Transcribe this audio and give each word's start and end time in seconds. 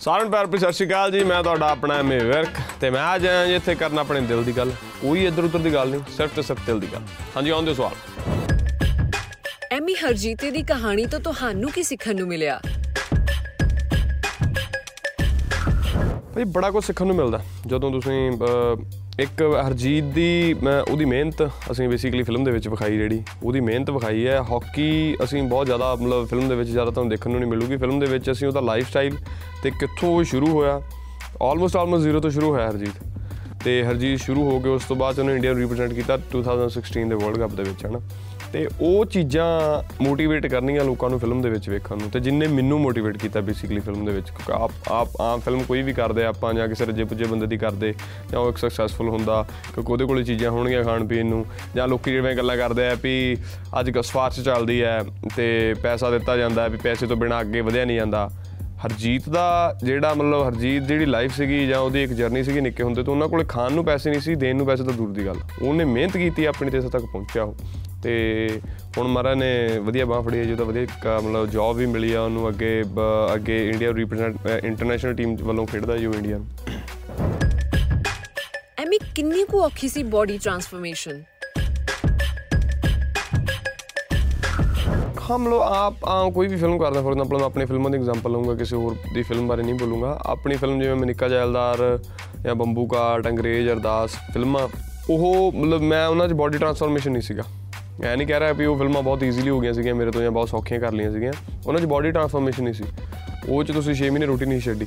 ਸਾਰਿਆਂ 0.00 0.24
ਨੂੰ 0.24 0.30
ਪਿਆਰ 0.30 0.46
ਭਰੀ 0.46 0.58
ਸਤਿ 0.58 0.72
ਸ਼੍ਰੀ 0.72 0.86
ਅਕਾਲ 0.88 1.10
ਜੀ। 1.10 1.22
ਮੈਂ 1.24 1.42
ਤੁਹਾਡਾ 1.42 1.68
ਆਪਣਾ 1.68 1.94
ਐਮਏ 1.94 2.18
ਵਿਰਕ 2.18 2.48
ਤੇ 2.80 2.90
ਮੈਂ 2.90 3.02
ਅੱਜ 3.14 3.26
ਆਇਆ 3.26 3.46
ਜੀ 3.46 3.54
ਇੱਥੇ 3.54 3.74
ਕਰਨ 3.74 3.98
ਆਪਣੇ 3.98 4.20
ਦਿਲ 4.20 4.44
ਦੀ 4.44 4.56
ਗੱਲ। 4.56 4.72
ਕੋਈ 5.00 5.24
ਇੱਧਰ 5.26 5.44
ਉੱਧਰ 5.44 5.58
ਦੀ 5.58 5.72
ਗੱਲ 5.74 5.88
ਨਹੀਂ, 5.88 6.00
ਸਿਰਫ 6.16 6.34
ਤੇ 6.36 6.42
ਸਿਰਫ 6.42 6.66
ਦਿਲ 6.66 6.80
ਦੀ 6.80 6.88
ਗੱਲ। 6.92 7.02
ਹਾਂਜੀ 7.36 7.50
ਆਉਂਦੇ 7.50 7.74
ਸਵਾਲ। 7.74 7.94
ਐਮੀ 9.72 9.94
ਹਰਜੀਤੇ 9.94 10.50
ਦੀ 10.50 10.62
ਕਹਾਣੀ 10.62 11.06
ਤੋਂ 11.06 11.20
ਤੁਹਾਨੂੰ 11.20 11.70
ਕੀ 11.70 11.82
ਸਿੱਖਣ 11.82 12.16
ਨੂੰ 12.16 12.28
ਮਿਲਿਆ? 12.28 12.60
ਭਾਈ 16.38 16.44
ਬੜਾ 16.44 16.70
ਕੁਝ 16.70 16.84
ਸਿੱਖਣ 16.84 17.06
ਨੂੰ 17.06 17.16
ਮਿਲਦਾ। 17.16 17.40
ਜਦੋਂ 17.66 17.90
ਤੁਸੀਂ 17.90 18.30
ਅਹ, 18.30 18.82
ਇੱਕ 19.20 19.60
ਹਰਜੀਤ 19.66 20.04
ਦੀ 20.04 20.54
ਮੈਂ 20.62 20.82
ਉਹਦੀ 20.82 21.04
ਮਿਹਨਤ 21.04 21.50
ਅਸੀਂ 21.70 21.88
ਬੇਸਿਕਲੀ 21.88 22.22
ਫਿਲਮ 22.22 22.44
ਦੇ 22.44 22.50
ਵਿੱਚ 22.50 22.68
ਵਿਖਾਈ 22.68 22.96
ਜਿਹੜੀ 22.96 23.22
ਉਹਦੀ 23.42 23.60
ਮਿਹਨਤ 23.60 23.90
ਵਿਖਾਈ 23.90 24.26
ਹੈ। 24.26 24.42
ਹਾਕੀ 24.42 25.16
ਅਸੀਂ 25.24 25.42
ਬਹੁਤ 25.42 25.66
ਜ਼ਿਆਦਾ 25.66 25.94
ਮਤਲਬ 25.94 26.26
ਫਿਲਮ 26.26 26.48
ਦੇ 26.48 26.54
ਵਿੱਚ 26.54 26.70
ਜ਼ਿਆਦਾ 26.70 26.90
ਤੁਹਾਨੂੰ 26.90 27.10
ਦੇਖਣ 27.10 27.30
ਨੂੰ 27.30 27.40
ਨਹੀਂ 27.40 27.50
ਮਿਲੂਗੀ। 27.50 27.76
ਫਿਲਮ 27.76 28.00
ਦੇ 28.00 28.06
ਵਿੱਚ 28.06 28.30
ਅਸੀਂ 28.30 28.48
ਉਹਦਾ 28.48 28.60
ਲਾਈਫ 28.60 28.88
ਸਟਾਈਲ 28.88 29.16
ਤੇ 29.62 29.70
ਕਿੱਥੋਂ 29.70 30.08
ਉਹ 30.08 30.24
ਸ਼ੁਰੂ 30.24 30.46
ਹੋਇਆ। 30.46 30.82
ਆਲਮੋਸਟ 31.42 31.76
ਆਲਮੋਸਟ 31.76 32.02
ਜ਼ੀਰੋ 32.02 32.20
ਤੋਂ 32.20 32.30
ਸ਼ੁਰੂ 32.30 32.50
ਹੋਇਆ 32.50 32.70
ਹਰਜੀਤ। 32.70 33.18
ਤੇ 33.64 33.84
ਹਰਜੀਤ 33.84 34.20
ਸ਼ੁਰੂ 34.20 34.50
ਹੋ 34.50 34.60
ਕੇ 34.60 34.68
ਉਸ 34.68 34.84
ਤੋਂ 34.84 34.96
ਬਾਅਦ 34.96 35.18
ਉਹਨੇ 35.18 35.34
ਇੰਡੀਆ 35.34 35.50
ਨੂੰ 35.50 35.60
ਰਿਪਰੈਜ਼ੈਂਟ 35.60 35.92
ਕੀਤਾ 35.92 36.16
2016 36.16 37.08
ਦੇ 37.08 37.14
ਵਰਲਡ 37.14 37.38
ਕੱਪ 37.38 37.50
ਦੇ 37.50 37.62
ਵਿੱਚ 37.62 37.86
ਹਨਾ। 37.86 38.00
ਤੇ 38.52 38.68
ਉਹ 38.80 39.04
ਚੀਜ਼ਾਂ 39.04 39.48
ਮੋਟੀਵੇਟ 40.02 40.46
ਕਰਨੀਆਂ 40.46 40.84
ਲੋਕਾਂ 40.84 41.10
ਨੂੰ 41.10 41.18
ਫਿਲਮ 41.20 41.42
ਦੇ 41.42 41.50
ਵਿੱਚ 41.50 41.68
ਵੇਖਣ 41.68 41.96
ਨੂੰ। 41.96 42.10
ਤੇ 42.10 42.20
ਜਿੰਨੇ 42.20 42.46
ਮੈਨੂੰ 42.46 42.80
ਮੋਟੀਵੇਟ 42.80 43.16
ਕੀਤਾ 43.16 43.40
ਬੇਸਿਕਲੀ 43.40 43.80
ਫਿਲਮ 43.80 44.04
ਦੇ 44.04 44.12
ਵਿੱਚ 44.12 44.30
ਕਿਉਂਕਿ 44.30 44.52
ਆਪ 44.52 44.70
ਆਪ 44.88 45.20
ਆਮ 45.20 45.40
ਫਿਲਮ 45.40 45.62
ਕੋਈ 45.62 45.82
ਵੀ 45.82 45.92
ਕਰਦੇ 45.92 46.24
ਆ, 46.24 46.28
ਆਪਾਂ 46.28 46.54
ਜਾਂ 46.54 46.68
ਕਿਸੇ 46.68 46.86
ਰੱਜੇ 46.86 47.04
ਪੁੱਜੇ 47.04 47.24
ਬੰਦੇ 47.24 47.46
ਦੀ 47.46 47.56
ਕਰਦੇ 47.56 47.94
ਜਾਂ 48.32 48.40
ਉਹ 48.40 48.48
ਇੱਕ 48.48 48.58
ਸਕਸੈਸਫੁਲ 48.58 49.08
ਹੁੰਦਾ 49.08 49.46
ਕਿਉਂਕਿ 49.74 49.92
ਉਹਦੇ 49.92 50.04
ਕੋਲੇ 50.04 50.24
ਚੀਜ਼ਾਂ 50.24 50.50
ਹੋਣਗੀਆਂ 50.50 50.84
ਖਾਣ 50.84 51.06
ਪੀਣ 51.06 51.26
ਨੂੰ। 51.26 51.46
ਜਾਂ 51.76 51.88
ਲੋਕੀ 51.88 52.10
ਜਿਵੇਂ 52.10 52.36
ਗੱਲਾਂ 52.36 52.56
ਕਰਦੇ 52.56 52.88
ਆ 52.88 52.96
ਵੀ 53.02 53.36
ਅੱਜ 53.80 53.90
ਕੱਲ੍ਹ 53.90 54.04
ਸਫਾਰਸ਼ 54.04 54.40
ਚੱਲਦੀ 54.40 54.82
ਹੈ 54.82 55.02
ਤੇ 55.36 55.74
ਪੈਸਾ 55.82 56.10
ਦਿੱਤਾ 56.10 56.36
ਜਾਂਦਾ 56.36 56.62
ਹੈ 56.62 56.68
ਵੀ 56.68 56.76
ਪੈਸੇ 56.76 57.06
ਤੋਂ 57.06 57.16
ਬਿਨਾਂ 57.16 57.40
ਅੱਗੇ 57.40 57.60
ਵਧਿਆ 57.60 57.84
ਨਹੀਂ 57.84 57.96
ਜਾਂਦਾ। 57.96 58.30
ਹਰਜੀਤ 58.86 59.28
ਦਾ 59.28 59.78
ਜਿਹੜਾ 59.84 60.14
ਮਤਲਬ 60.14 60.48
ਹਰਜੀਤ 60.48 60.82
ਜਿਹੜੀ 60.82 61.06
ਲਾਈਫ 61.06 61.36
ਸੀਗੀ 61.36 61.66
ਜਾਂ 61.66 61.80
ਉਹਦੀ 61.80 62.02
ਇੱਕ 62.02 62.12
ਜਰਨੀ 62.12 62.44
ਸੀਗੀ 62.44 62.60
ਨਿੱਕੇ 62.60 62.82
ਹੁੰਦੇ 62.82 63.02
ਤੋਂ 63.02 63.14
ਉਹਨਾਂ 63.14 63.28
ਕੋਲੇ 63.28 63.44
ਖਾਣ 63.44 63.72
ਨੂੰ 63.72 63.84
ਪੈਸੇ 63.84 64.10
ਨਹੀਂ 64.10 64.20
ਸੀ 64.20 64.34
ਦੇਣ 64.34 64.56
ਨੂੰ 64.56 64.66
ਪੈਸੇ 64.66 64.84
ਤਾਂ 64.84 64.92
ਦੂਰ 64.92 65.08
ਦੀ 65.08 65.26
ਗੱਲ। 65.26 65.36
ਉਹਨੇ 65.62 65.84
ਮਿਹਨਤ 65.84 66.12
ਕੀਤੀ 66.12 66.44
ਆਪਣੀ 66.44 66.70
ਤੇ 66.70 66.78
ਇੱਥੇ 66.78 66.88
ਤੱਕ 66.88 67.04
ਪਹੁੰਚਿਆ 67.04 67.42
ਉਹ। 67.42 67.56
ਤੇ 68.02 68.60
ਹੁਣ 68.98 69.08
ਮਹਾਰਾਜ 69.08 69.38
ਨੇ 69.38 69.78
ਵਧੀਆ 69.78 70.04
ਬਾਹ 70.06 70.22
ਫੜੀ 70.22 70.38
ਹੈ 70.38 70.44
ਜਿਹਦਾ 70.44 70.64
ਵਧੀਆ 70.64 71.18
ਮਤਲਬ 71.20 71.46
ਜੌਬ 71.50 71.76
ਵੀ 71.76 71.86
ਮਿਲੀ 71.86 72.12
ਆ 72.12 72.20
ਉਹਨੂੰ 72.22 72.48
ਅੱਗੇ 72.48 72.82
ਅੱਗੇ 73.34 73.56
ਇੰਡੀਆ 73.68 73.92
ਰਿਪਰੈਜ਼ੈਂਟ 73.94 74.64
ਇੰਟਰਨੈਸ਼ਨਲ 74.64 75.14
ਟੀਮ 75.14 75.36
ਵੱਲੋਂ 75.36 75.66
ਖੇਡਦਾ 75.66 75.96
ਜੋ 75.96 76.12
ਇੰਡੀਆ 76.12 76.38
ਨੂੰ। 76.38 76.46
ਐਮੀ 78.78 78.98
ਕਿੰਨੀ 79.14 79.44
ਕੁ 79.44 79.60
ਔਖੀ 79.62 79.88
ਸੀ 79.88 80.02
ਬਾਡੀ 80.02 80.38
ਟਰਾਂਸਫਰਮੇਸ਼ਨ 80.38 81.22
ਹਾਂ 85.30 85.38
ਮਤਲਬ 85.38 85.62
ਆਪ 85.62 86.04
ਆ 86.08 86.30
ਕੋਈ 86.34 86.48
ਵੀ 86.48 86.56
ਫਿਲਮ 86.56 86.78
ਕਰਦਾ 86.78 87.00
ਫੋਰ 87.02 87.12
ਐਗਜ਼ਾਮਪਲ 87.12 87.38
ਮੈਂ 87.38 87.46
ਆਪਣੀ 87.46 87.64
ਫਿਲਮਾਂ 87.66 87.90
ਦੀ 87.90 87.98
ਐਗਜ਼ਾਮਪਲ 87.98 88.32
ਲਵਾਂਗਾ 88.32 88.54
ਕਿਸੇ 88.54 88.76
ਹੋਰ 88.76 88.94
ਦੀ 89.14 89.22
ਫਿਲਮ 89.22 89.48
ਬਾਰੇ 89.48 89.62
ਨਹੀਂ 89.62 89.74
ਬੋਲੂੰਗਾ। 89.74 90.18
ਆਪਣੀ 90.26 90.56
ਫਿਲਮ 90.56 90.80
ਜਿਵੇਂ 90.80 90.94
ਮਨਿਕਾ 90.96 91.28
ਜੈਲਦਾਰ 91.28 91.98
ਜਾਂ 92.42 92.54
ਬੰਬੂ 92.54 92.86
ਕਾਟ 92.86 93.28
ਅੰਗਰੇਜ਼ 93.28 93.68
ਅਰਦਾਸ 93.68 94.10
ਫਿਲਮਾਂ 94.32 94.68
ਉਹ 95.10 95.52
ਮਤਲਬ 95.52 95.82
ਮੈਂ 95.82 96.06
ਉਹਨਾਂ 96.06 96.28
'ਚ 96.28 96.32
ਬਾਡੀ 96.32 96.58
ਟਰਾਂਸਫਾਰਮੇਸ਼ਨ 96.58 97.12
ਨਹੀਂ 97.12 97.22
ਸੀਗਾ। 97.22 97.42
ਮੈਂ 98.00 98.16
ਨਹੀਂ 98.16 98.28
ਕਹਿ 98.28 98.40
ਰਿਹਾ 98.40 98.52
ਵੀ 98.52 98.64
ਉਹ 98.64 98.76
ਫਿਲਮਾਂ 98.76 99.02
ਬਹੁਤ 99.02 99.24
ਈਜ਼ੀਲੀ 99.24 99.50
ਹੋ 99.50 99.60
ਗਈਆਂ 99.60 99.72
ਸੀਗੀਆਂ, 99.72 99.94
ਮੇਰੇ 99.94 100.10
ਤੋਂ 100.10 100.22
ਜਾਂ 100.22 100.30
ਬਹੁਤ 100.30 100.48
ਸੌਖੀਆਂ 100.48 100.80
ਕਰ 100.80 100.92
ਲਈਆਂ 100.92 101.12
ਸੀਗੀਆਂ। 101.12 101.32
ਉਹਨਾਂ 101.66 101.80
'ਚ 101.80 101.84
ਬਾਡੀ 101.84 102.10
ਟਰਾਂਸਫਾਰਮੇਸ਼ਨ 102.10 102.64
ਨਹੀਂ 102.64 102.74
ਸੀ। 102.74 102.84
ਉਹ 103.48 103.64
'ਚ 103.64 103.72
ਤੁਸੀਂ 103.72 103.94
6 103.94 104.10
ਮਹੀਨੇ 104.10 104.26
ਰੋਟੀ 104.26 104.46
ਨਹੀਂ 104.46 104.60
ਛੱਡੀ। 104.60 104.86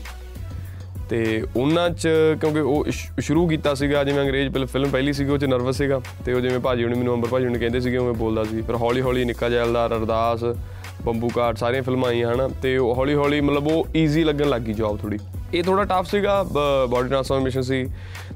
ਤੇ 1.10 1.44
ਉਹਨਾਂ 1.56 1.90
'ਚ 1.90 2.10
ਕਿਉਂਕਿ 2.42 2.60
ਉਹ 2.60 2.86
ਸ਼- 2.90 3.14
ਸ਼ੁਰੂ 3.20 3.48
ਕੀਤਾ 3.48 3.74
ਸੀਗਾ, 3.74 4.04
ਜਿਵੇਂ 4.04 4.22
ਅੰਗਰੇਜ਼ 4.22 4.54
ਫਿਲ- 4.54 4.68
ਫਿਲਮ 4.68 4.90
ਪਹਿਲੀ 4.90 5.14
ਸੀਗੀ, 5.14 5.30
ਉਹ 5.30 5.38
'ਚ 5.38 5.46
ਨਰਵਸ 5.46 5.78
ਸੀਗਾ। 5.78 6.02
ਤੇ 6.26 6.34
ਉਹ 6.34 6.42
ਜਿਵੇਂ 6.42 6.60
ਭਾਜੀ 6.60 6.84
ਹੁਣੀ 6.84 6.96
ਮੈਨੂੰ 6.96 7.14
ਅੰਬਰ 7.14 7.28
ਭਾਜੀ 7.28 7.46
ਹੁਣੀ 7.46 7.60
ਕਹਿੰਦੇ 7.60 7.80
ਸੀਗੇ, 7.80 7.98
ਉਵੇਂ 7.98 8.14
ਬੋਲਦਾ 8.14 8.44
ਸੀ। 8.44 8.62
ਫਿਰ 8.62 8.76
ਹੌਲੀ 8.76 9.02
ਹੌਲੀ 9.02 9.26
ਨਿੱਕਾ 9.26 9.50
ਜੈਲਦਾਰ, 9.50 9.98
ਅਰਦਾਸ, 9.98 10.44
ਬੰਬੂ 11.06 11.30
ਕਾਟ 11.30 11.58
ਸਾਰੀਆਂ 11.58 11.84
ਫਿਲਮਾਂ 11.84 12.10
ਆਈਆਂ, 12.10 12.34
ਹਨਾ। 12.34 12.48
ਤੇ 12.48 12.78
ਉਹ 12.78 12.96
ਹੌਲੀ 12.96 13.14
ਹੌਲੀ 13.14 13.42
ਮਤਲਬ 13.42 13.68
ਉਹ 13.68 13.88
ਈਜ਼ੀ 13.98 14.24
ਲੱਗਣ 14.24 14.50
ਲੱਗ 14.50 14.62
ਗਈ 14.62 14.74
ਜੌਬ 14.74 15.00
ਥੋੜੀ 15.00 15.20
ਇਹ 15.54 15.64
ਥੋੜਾ 15.64 15.84
ਟਫ 15.84 16.08
ਸੀਗਾ 16.08 16.44
ਬਾਡੀ 16.90 17.10
ਟਰਾਂਸਫਾਰਮੇਸ਼ਨ 17.10 17.62
ਸੀ। 17.62 17.88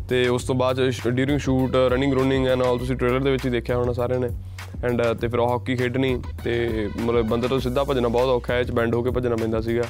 ਤੇ 0.09 0.27
ਉਸ 0.27 0.44
ਤੋਂ 0.44 0.55
ਬਾਅਦ 0.55 0.91
during 1.07 1.39
shoot 1.39 1.75
running 1.75 2.13
running 2.13 2.47
and 2.47 2.61
all 2.61 2.77
ਤੁਸੀਂ 2.77 2.95
ਟ੍ਰੇਲਰ 2.95 3.19
ਦੇ 3.19 3.31
ਵਿੱਚ 3.31 3.45
ਹੀ 3.45 3.51
ਦੇਖਿਆ 3.51 3.77
ਹੋਣਾ 3.77 3.94
ਸਾਰਿਆਂ 3.94 4.19
ਨੇ। 4.19 4.27
ਐਂਡ 4.84 5.02
ਤੇ 5.03 5.28
ਫਿਰ 5.28 5.40
ਹਾਕੀ 5.40 5.75
ਖੇਡਣੀ 5.75 6.22
ਤੇ 6.44 6.88
ਮਤਲਬ 6.97 7.28
ਬੰਦੇ 7.28 7.47
ਤੋਂ 7.47 7.59
ਸਿੱਧਾ 7.59 7.84
ਭੱਜਣਾ 7.84 8.08
ਬਹੁਤ 8.08 8.28
ਔਖਾ 8.28 8.53
ਹੈ 8.53 8.63
ਚ 8.63 8.72
ਬੈਂਡ 8.72 8.96
ਹੋ 8.96 9.02
ਕੇ 9.02 9.09
ਭੱਜਣਾ 9.09 9.36
ਪੈਂਦਾ 9.36 9.62
ਸੀਗਾ। 9.62 9.84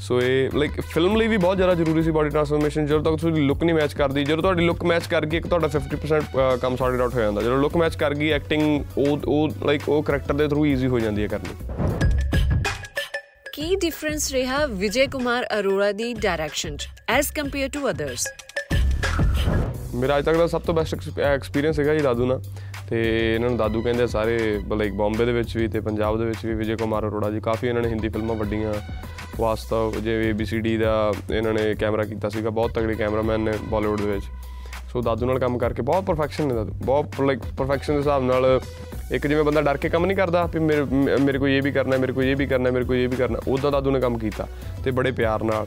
ਸੋ 0.00 0.20
ਇਹ 0.22 0.50
ਲਾਈਕ 0.54 0.80
ਫਿਲਮ 0.80 1.16
ਲਈ 1.16 1.26
ਵੀ 1.26 1.36
ਬਹੁਤ 1.36 1.56
ਜ਼ਿਆਦਾ 1.56 1.74
ਜ਼ਰੂਰੀ 1.74 2.02
ਸੀ 2.02 2.10
ਬਾਡੀ 2.10 2.30
ਟਰਾਂਸਫਾਰਮੇਸ਼ਨ 2.30 2.86
ਜਦੋਂ 2.86 3.02
ਤੱਕ 3.02 3.16
ਤੁਹਾਡੀ 3.16 3.40
ਲੁੱਕ 3.40 3.64
ਨਹੀਂ 3.64 3.74
ਮੈਚ 3.74 3.94
ਕਰਦੀ 3.94 4.24
ਜਦੋਂ 4.24 4.42
ਤੁਹਾਡੀ 4.42 4.64
ਲੁੱਕ 4.64 4.84
ਮੈਚ 4.84 5.06
ਕਰ 5.06 5.26
ਗਈ 5.26 5.36
ਇੱਕ 5.36 5.46
ਤੁਹਾਡਾ 5.46 5.68
50% 5.68 6.24
ਅਹ, 6.36 6.56
ਕੰਮ 6.56 6.76
ਸੌਰਟਡ 6.76 7.00
ਆਊਟ 7.00 7.14
ਹੋ 7.14 7.20
ਜਾਂਦਾ। 7.20 7.42
ਜਦੋਂ 7.42 7.58
ਲੁੱਕ 7.58 7.76
ਮੈਚ 7.76 7.96
ਕਰ 7.96 8.14
ਗਈ 8.14 8.30
ਐਕਟਿੰਗ 8.30 8.84
ਉਹ 8.98 9.18
ਉਹ 9.26 9.48
ਲਾਈਕ 9.66 9.88
ਉਹ 9.88 10.02
ਕਰੈਕਟਰ 10.02 10.34
ਦੇ 10.34 10.48
ਥਰੂ 10.48 10.66
ਈਜ਼ੀ 10.66 10.86
ਹੋ 10.86 10.98
ਜਾਂਦੀ 10.98 11.22
ਹੈ 11.22 11.26
ਕਰਨੀ। 11.26 11.54
ਕੀ 13.54 13.76
ਡਿਫਰੈਂਸ 13.76 14.32
ਰਿਹਾ 14.32 14.66
ਵਿਜੇ 14.66 15.06
ਕੁਮਾਰ 15.06 15.48
ਅਰੋੜਾ 15.58 15.92
ਦੀ 15.92 16.14
ਡਾਇਰੈਕਸ਼ਨ 16.14 16.76
ਚ 16.76 16.88
ਐਸ 17.08 17.30
ਕੰਪੇਅਰ 17.30 17.68
ਟੂ 17.68 17.90
ਅਦਰਸ 17.90 18.28
ਮੇਰਾ 19.94 20.18
ਅੱਜ 20.18 20.24
ਤੱਕ 20.24 20.36
ਦਾ 20.36 20.46
ਸਭ 20.46 20.60
ਤੋਂ 20.60 20.74
ਬੈਸਟ 20.74 21.18
ਐਕਸਪੀਰੀਅੰਸ 21.18 21.80
ਹੈਗਾ 21.80 21.94
ਜੀ 21.94 22.00
ਦਾਦੂ 22.00 22.26
ਨਾਲ। 22.26 22.42
ਤੇ 22.90 23.34
ਇਹਨਾਂ 23.34 23.48
ਨੂੰ 23.48 23.58
ਦਾਦੂ 23.58 23.82
ਕਹਿੰਦੇ 23.82 24.02
ਆ 24.02 24.06
ਸਾਰੇ 24.06 24.60
ਲਾਈਕ 24.76 24.92
ਬੰਬੇ 24.92 25.24
ਦੇ 25.24 25.32
ਵਿੱਚ 25.32 25.56
ਵੀ 25.56 25.68
ਤੇ 25.68 25.80
ਪੰਜਾਬ 25.80 26.18
ਦੇ 26.18 26.24
ਵਿੱਚ 26.24 26.46
ਵੀ 26.46 26.54
ਵਿਜੇ 26.54 26.76
ਕੁਮਾਰ 26.76 27.08
ਅਰੋੜਾ 27.08 27.30
ਜੀ, 27.30 27.40
ਕਾਫੀ 27.40 27.66
ਇਹਨਾਂ 27.66 27.82
ਨੇ 27.82 27.88
ਹਿੰਦੀ 27.88 28.08
ਫਿਲਮਾਂ 28.08 28.36
ਵੱਡੀਆਂ 28.36 28.74
ਵਾਸਤਵ 29.38 29.94
ਜਿਵੇਂ 30.00 30.34
ABCD 30.34 30.80
ਦਾ 30.80 31.12
ਇਹਨਾਂ 31.34 31.54
ਨੇ 31.54 31.74
ਕੈਮਰਾ 31.74 32.04
ਕੀਤਾ 32.04 32.28
ਸੀਗਾ, 32.28 32.50
ਬਹੁਤ 32.50 32.70
ਤਗੜੇ 32.70 32.94
ਕੈਮਰਾਮੈਨ 32.94 33.40
ਨੇ 33.40 33.52
ਬਾਲੀਵੁੱਡ 33.64 34.00
ਦੇ 34.00 34.06
ਵਿੱਚ। 34.06 34.24
ਸੋ 34.92 35.02
ਦਾਦੂ 35.02 35.26
ਨਾਲ 35.26 35.38
ਕੰਮ 35.38 35.58
ਕਰਕੇ 35.58 35.82
ਬਹੁਤ 35.82 36.04
ਪਰਫੈਕਸ਼ਨ 36.04 36.48
ਨੇ 36.48 36.54
ਦਾਦੂ, 36.54 36.72
ਬਹੁਤ 36.72 37.20
ਲਾਈਕ 37.20 37.38
ਪਰਫੈਕਸ਼ਨ 37.56 37.92
ਦੇ 37.92 37.98
ਹਿਸਾਬ 37.98 38.22
ਨਾਲ 38.22 38.60
ਇੱਕ 39.12 39.26
ਜਿਵੇਂ 39.26 39.44
ਬੰਦਾ 39.44 39.62
ਡਰ 39.62 39.76
ਕੇ 39.76 39.88
ਕੰਮ 39.88 40.06
ਨਹੀਂ 40.06 40.16
ਕਰਦਾ 40.16 40.46
ਵੀ 40.46 40.60
ਮੇਰੇ 40.60 40.82
ਮ- 40.82 41.20
ਮੇਰੇ 41.20 41.38
ਕੋਲ 41.38 41.48
ਇਹ 41.48 41.62
ਵੀ 41.62 41.72
ਕਰਨਾ, 41.72 41.96
ਮੇਰੇ 41.96 42.12
ਕੋਲ 42.12 42.24
ਇਹ 42.24 42.36
ਵੀ 42.36 42.46
ਕਰਨਾ, 42.46 42.70
ਮੇਰੇ 42.70 42.84
ਕੋਲ 42.84 42.96
ਇਹ 42.96 43.08
ਵੀ 43.08 43.16
ਕਰਨਾ 43.16 43.38
ਉਦਾਂ 43.48 43.72
ਦਾਦੂ 43.72 43.90
ਨੇ 43.90 44.00
ਕੰਮ 44.00 44.18
ਕੀਤਾ 44.18 44.46
ਤੇ 44.84 44.90
ਬੜੇ 44.90 45.10
ਪਿਆਰ 45.10 45.42
ਨਾਲ। 45.42 45.66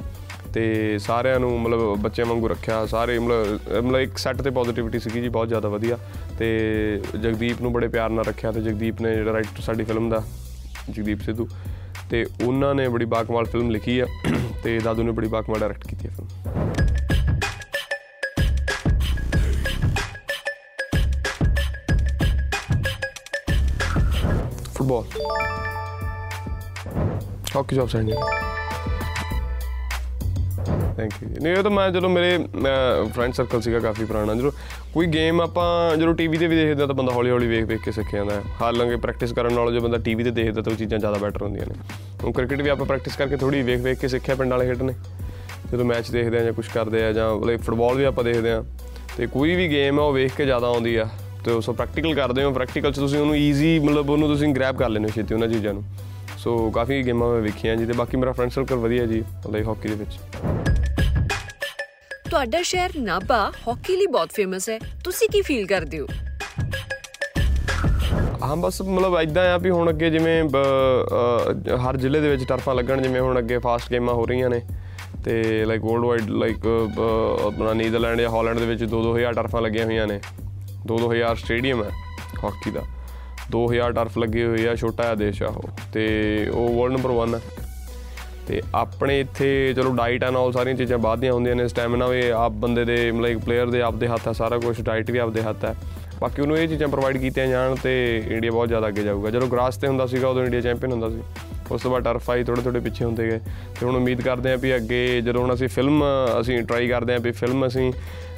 ਤੇ 0.53 0.97
ਸਾਰਿਆਂ 0.99 1.39
ਨੂੰ 1.39 1.59
ਮਤਲਬ 1.61 1.95
ਬੱਚਿਆਂ 2.01 2.25
ਵਾਂਗੂ 2.27 2.47
ਰੱਖਿਆ, 2.47 2.85
ਸਾਰੇ 2.85 3.17
ਮਤਲਬ 3.19 3.83
ਮਤਲਬ 3.85 3.99
ਇੱਕ 3.99 4.17
ਸੈੱਟ 4.17 4.41
ਤੇ 4.41 4.49
ਪੋਜ਼ਿਟਿਵਿਟੀ 4.49 4.99
ਸੀਗੀ 4.99 5.21
ਜੀ, 5.21 5.29
ਬਹੁਤ 5.29 5.47
ਜ਼ਿਆਦਾ 5.47 5.69
ਵਧੀਆ। 5.69 5.97
ਤੇ 6.39 7.01
ਜਗਦੀਪ 7.15 7.61
ਨੂੰ 7.61 7.71
ਬੜੇ 7.73 7.87
ਪਿਆਰ 7.87 8.09
ਨਾਲ 8.09 8.25
ਰੱਖਿਆ 8.25 8.51
ਤੇ 8.51 8.61
ਜਗਦੀਪ 8.61 9.01
ਨੇ 9.01 9.15
ਜਿਹੜਾ 9.15 9.33
ਰਾਈਟਰ 9.33 9.61
ਸਾਡੀ 9.61 9.83
ਫਿਲਮ 9.83 10.09
ਦਾ, 10.09 10.23
ਜਗਦੀਪ 10.89 11.21
ਸਿੱਧੂ, 11.21 11.47
ਤੇ 12.09 12.25
ਉਹਨਾਂ 12.43 12.73
ਨੇ 12.75 12.87
ਬੜੀ 12.89 13.05
ਬਾਕਮਾਲ 13.05 13.45
ਫਿਲਮ 13.45 13.69
ਲਿਖੀ 13.71 13.99
ਆ, 13.99 14.05
ਤੇ 14.63 14.79
ਦਾਦੂ 14.83 15.03
ਨੇ 15.03 15.11
ਬੜੀ 15.11 15.27
ਬਾਕਮਾਲ 15.27 15.59
ਡਾਇਰੈਕਟ 15.59 15.87
ਕੀਤੀ 15.87 16.07
ਹੈ 16.07 16.13
ਫਿਲਮ 16.15 16.27
ਫੁੱਟਬਾਲ 24.73 25.03
ਹਾਕੀ 27.55 27.75
ਜੌਬ 27.75 27.87
ਸੈਂਡ 27.89 28.09
ਥੈਂਕ 30.97 31.11
ਯੂ 31.23 31.29
ਨਹੀਂ, 31.41 31.53
ਇਹ 31.53 31.63
ਤਾਂ 31.63 31.71
ਮੈਂ 31.71 31.89
ਜਦੋਂ 31.91 32.09
ਮੇਰੇ 32.09 32.37
ਫਰੈਂਡ 33.13 33.33
ਸਰਕਲ 33.33 33.61
ਸੀਗਾ 33.61 33.79
ਕਾਫੀ 33.79 34.05
ਪੁਰਾਣਾ, 34.05 34.33
ਜਦੋਂ 34.35 34.51
ਕੋਈ 34.93 35.07
ਗੇਮ 35.07 35.41
ਆਪਾਂ 35.41 35.97
ਜਦੋਂ 35.97 36.13
ਟੀਵੀ 36.15 36.37
ਤੇ 36.37 36.47
ਵੀ 36.47 36.55
ਦੇਖਦੇ 36.55 36.81
ਹਾਂ 36.81 36.87
ਤਾਂ 36.87 36.95
ਬੰਦਾ 36.95 37.13
ਹੌਲੀ 37.13 37.29
ਹੌਲੀ 37.31 37.47
ਵੇਖ 37.47 37.63
ਵੇਖ 37.65 37.81
ਕੇ 37.81 37.91
ਸਿੱਖ 37.91 38.13
ਜਾਂਦਾ 38.15 38.35
ਹੈ। 38.35 38.41
ਹਾਲਾਂਕਿ 38.61 38.95
ਪ੍ਰੈਕਟਿਸ 38.95 39.33
ਕਰਨ 39.33 39.53
ਨਾਲੋਂ 39.53 39.71
ਜੇ 39.71 39.79
ਬੰਦਾ 39.79 39.97
ਟੀਵੀ 40.05 40.23
ਤੇ 40.23 40.31
ਦੇਖਦਾ 40.31 40.61
ਤਾਂ 40.61 40.71
ਉਹ 40.71 40.77
ਚੀਜ਼ਾਂ 40.77 40.99
ਜ਼ਿਆਦਾ 40.99 41.17
ਬੈਟਰ 41.17 41.41
ਹੁੰਦੀਆਂ 41.41 41.65
ਨੇ। 41.65 41.75
ਹੁਣ 42.23 42.31
ਕ੍ਰਿਕਟ 42.31 42.61
ਵੀ 42.61 42.69
ਆਪਾਂ 42.69 42.85
ਪ੍ਰੈਕਟਿਸ 42.85 43.15
ਕਰਕੇ 43.15 43.37
ਥੋੜੀ 43.37 43.61
ਵੇਖ 43.61 43.81
ਵੇਖ 43.81 43.99
ਕੇ 43.99 44.07
ਸਿੱਖਿਆ 44.07 44.35
ਪਿੰਡ 44.35 44.51
ਵਾਲੇ 44.51 44.65
ਖੇਡਣੇ 44.65 44.93
ਜਦੋਂ 45.71 45.85
ਮੈਚ 45.85 46.11
ਦੇਖਦੇ 46.11 46.37
ਆ 46.37 46.43
ਜਾਂ 46.43 46.53
ਕੁਝ 46.53 46.67
ਕਰਦੇ 46.67 47.03
ਆ 47.05 47.11
ਜਾਂ 47.13 47.29
ਲਾਈਕ 47.45 47.61
ਫੁੱਟਬਾਲ 47.61 47.97
ਵੀ 47.97 48.03
ਆਪਾਂ 48.03 48.23
ਦੇਖਦੇ 48.23 48.51
ਆ 48.51 48.63
ਤੇ 49.17 49.27
ਕੋਈ 49.27 49.55
ਵੀ 49.55 49.69
ਗੇਮ 49.69 49.99
ਆ 49.99 50.03
ਉਹ 50.03 50.13
ਵੇਖ 50.13 50.35
ਕੇ 50.35 50.45
ਜ਼ਿਆਦਾ 50.45 50.67
ਆਉਂਦੀ 50.67 50.95
ਆ। 50.95 51.07
ਤੇ 51.45 51.51
ਉਸ 51.51 51.69
ਪ੍ਰੈਕਟੀਕਲ 51.69 52.13
ਕਰਦੇ 52.15 52.43
ਹੋ 52.43 52.51
ਪ੍ਰੈਕਟੀਕਲ 52.51 52.91
ਚ 52.91 52.95
ਤੁਸੀਂ 52.95 53.19
ਉਹਨੂੰ 53.19 53.37
ਈਜ਼ੀ 53.37 53.77
ਮਤਲਬ 53.79 54.09
ਉਹਨੂੰ 54.09 54.27
ਤੁਸੀਂ 54.29 54.53
ਗ੍ਰੈਬ 54.55 54.77
ਕਰ 54.77 54.89
ਲੈਂਦੇ 54.89 55.07
ਹੋ 55.07 55.13
ਛੇਤੀ 55.15 55.33
ਉਹਨਾਂ 55.33 55.47
ਚੀਜ਼ਾਂ 55.47 55.73
ਨੂੰ। 55.73 55.83
ਸੋ 56.37 56.69
ਕਾਫੀ 56.71 57.01
ਗੇਮਾਂ 57.05 57.27
ਮੈਂ 57.33 57.41
ਵੇਖੀਆਂ 57.41 57.75
ਜੀ 57.75 57.85
ਤੇ 57.85 57.93
ਬਾਕੀ 57.93 58.17
ਮੇਰਾ 58.17 58.31
ਫਰੈਂਡ 58.31 58.51
ਸਰਕਲ 58.51 58.75
ਵਧੀਆ 58.75 59.05
ਜੀ 59.05 59.23
ਲਾਈਕ 59.51 59.67
ਹਾਕੀ 59.67 59.89
ਦੇ 59.89 59.95
ਵਿੱਚ। 59.95 60.19
ਤੁਹਾਡਾ 62.31 62.61
ਸ਼ਹਿਰ 62.61 62.89
ਨਾਭਾ 62.97 63.51
ਹਾਕੀ 63.67 63.95
ਲਈ 63.95 64.05
ਬਹੁਤ 64.05 64.29
ਫੇਮਸ 64.33 64.69
ਹੈ। 64.69 64.79
ਤੁਸੀਂ 65.03 65.29
ਕੀ 65.29 65.41
ਫੀਲ 65.41 65.67
ਕਰਦੇ 65.67 65.99
ਹੋ? 65.99 66.05
ਹਾਂ, 68.43 68.55
ਬਸ 68.55 68.81
ਮਤਲਬ 68.81 69.17
ਇਦਾਂ 69.21 69.53
ਆ 69.53 69.57
ਵੀ 69.57 69.69
ਹੁਣ 69.69 69.89
ਅੱਗੇ 69.89 70.09
ਜਿਵੇਂ, 70.09 70.43
ਬ- 70.43 70.57
ਅਹ, 70.57 71.77
ਹਰ 71.77 71.97
ਜ਼ਿਲ੍ਹੇ 71.97 72.21
ਦੇ 72.21 72.29
ਵਿੱਚ 72.29 72.43
ਟਰਫਾਂ 72.43 72.75
ਲੱਗਣ, 72.75 73.01
ਜਿਵੇਂ 73.01 73.21
ਹੁਣ 73.21 73.39
ਅੱਗੇ 73.39 73.57
ਫਾਸਟ 73.57 73.91
ਗੇਮਾਂ 73.91 74.13
ਹੋ 74.13 74.25
ਰਹੀਆਂ 74.25 74.49
ਨੇ। 74.49 74.61
ਤੇ 75.25 75.65
ਲਾਈਕ 75.65 75.81
ਵਰਲਡ 75.81 76.05
ਵਾਈਡ 76.05 76.29
ਲਾਈਕ 76.29 76.89
ਆਪਣਾ 77.45 77.73
ਨੀਦਰਲੈਂਡ 77.73 78.21
ਜਾਂ 78.21 78.29
ਹਾਲੈਂਡ 78.29 78.59
ਦੇ 78.59 78.65
ਵਿੱਚ 78.65 78.83
2-2000 78.83 79.33
ਟਰਫਾਂ 79.33 79.61
ਲੱਗੀਆਂ 79.61 79.85
ਹੋਈਆਂ 79.85 80.07
ਨੇ। 80.07 80.19
2-2000 80.87 81.35
ਸਟੇਡੀਅਮ 81.35 81.83
ਹੈ 81.83 81.89
ਹਾਕੀ 82.43 82.71
ਦਾ। 82.71 82.81
2000 83.51 83.93
ਟਰਫ 83.93 84.17
ਲੱਗੇ 84.17 84.45
ਹੋਏ 84.45 84.67
ਆ, 84.67 84.75
ਛੋਟਾ 84.75 85.03
ਜਿਹਾ 85.03 85.15
ਦੇਸ਼ 85.15 85.43
ਆ 85.43 85.47
ਉਹ। 85.47 85.91
ਤੇ 85.93 86.47
ਉਹ 86.53 86.81
ਵਰਲਡ 86.81 86.93
ਨੰਬਰ 86.93 87.09
1 87.09 87.35
ਹੈ। 87.35 87.41
ਤੇ 88.51 88.61
ਆਪਣੇ 88.75 89.19
ਇੱਥੇ 89.19 89.73
ਚਲੋ 89.73 89.91
ਡਾਈਟ 89.93 90.23
ਐਂਡ 90.23 90.35
ਆਲ 90.35 90.51
ਸਾਰੀਆਂ 90.51 90.75
ਚੀਜ਼ਾਂ 90.75 90.97
ਬਾਅਦ 90.97 91.19
ਦੀਆਂ 91.19 91.33
ਹੁੰਦੀਆਂ 91.33 91.55
ਨੇ 91.55 91.67
ਸਟੈਮਿਨਾ 91.67 92.07
ਵੀ 92.07 92.29
ਆਪ 92.29 92.51
ਬੰਦੇ 92.51 92.85
ਦੇ, 92.85 93.11
ਮਤਲਬ 93.11 93.39
ਪਲੇਅਰ 93.39 93.69
ਦੇ 93.69 93.81
ਆਪਦੇ 93.81 94.07
ਹੱਥ 94.07 94.27
ਆ, 94.27 94.31
ਸਾਰਾ 94.31 94.57
ਕੁਝ 94.57 94.81
ਡਾਈਟ 94.81 95.11
ਵੀ 95.11 95.17
ਆਪਦੇ 95.17 95.41
ਹੱਥ 95.41 95.65
ਹੈ 95.65 95.75
ਬਾਕੀ 96.21 96.41
ਉਹਨੂੰ 96.41 96.57
ਇਹ 96.57 96.67
ਚੀਜ਼ਾਂ 96.67 96.87
ਪ੍ਰੋਵਾਈਡ 96.87 97.17
ਕੀਤੀਆਂ 97.17 97.47
ਜਾਣ 97.47 97.75
ਤੇ 97.75 98.23
ਇੰਡੀਆ 98.27 98.51
ਬਹੁਤ 98.51 98.67
ਜ਼ਿਆਦਾ 98.67 98.87
ਅੱਗੇ 98.87 99.03
ਜਾਊਗਾ। 99.03 99.29
ਜਦੋਂ 99.29 99.47
ਗ੍ਰਾਸ 99.47 99.77
ਤੇ 99.77 99.87
ਹੁੰਦਾ 99.87 100.05
ਸੀਗਾ, 100.05 100.27
ਉਦੋਂ 100.27 100.43
ਇੰਡੀਆ 100.43 100.61
ਚੈਂਪੀਅਨ 100.61 100.91
ਹੁੰਦਾ 100.91 101.09
ਸੀ। 101.09 101.21
ਉਸ 101.71 101.81
ਤੋਂ 101.81 101.91
ਬਾਅਦ 101.91 102.03
ਟਰਫ 102.03 102.29
ਆਈ 102.29 102.43
ਥੋੜੇ 102.43 102.61
ਥੋੜੇ 102.61 102.79
ਪਿੱਛੇ 102.79 103.05
ਹੁੰਦੇ 103.05 103.29
ਗਏ। 103.29 103.39
ਤੇ 103.79 103.85
ਹੁਣ 103.85 103.95
ਉਮੀਦ 103.95 104.21
ਕਰਦੇ 104.21 104.49
ਹਾਂ 104.49 104.57
ਵੀ 104.57 104.75
ਅੱਗੇ 104.75 105.21
ਜਦੋਂ 105.21 105.41
ਹੁਣ 105.41 105.53
ਅਸੀਂ 105.53 105.67
ਫਿਲਮ 105.67 106.03
ਅਸੀਂ 106.41 106.61
ਟਰਾਈ 106.63 106.87
ਕਰਦੇ 106.87 107.13
ਹਾਂ 107.13 107.19
ਵੀ 107.19 107.31
ਫਿਲਮ 107.31 107.67
ਅਸੀਂ 107.67 107.93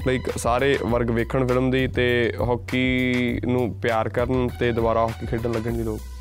ਲਾਈਕ 0.07 0.29
ਸਾਰੇ 0.37 0.77
ਵਰਗ 0.85 1.09
ਵੇਖਣ 1.09 1.47
ਫਿਲਮ 1.47 1.71
ਦੀ 1.71 1.87
ਤੇ 1.87 2.33
ਹਾਕੀ 2.41 3.39
ਨੂੰ 3.45 3.73
ਪਿਆਰ 3.73 4.09
ਕਰਨ 4.09 4.49
ਤੇ 4.59 4.71
ਦੁਬਾਰਾ 4.71 5.01
ਹਾਕੀ 5.01 5.25
ਖੇਡਣ 5.25 5.51
ਲੱਗਣ 5.51 5.71
ਜੀ 5.71 5.83
ਲੋਕ 5.83 5.99
ਐਮੀ 5.99 6.12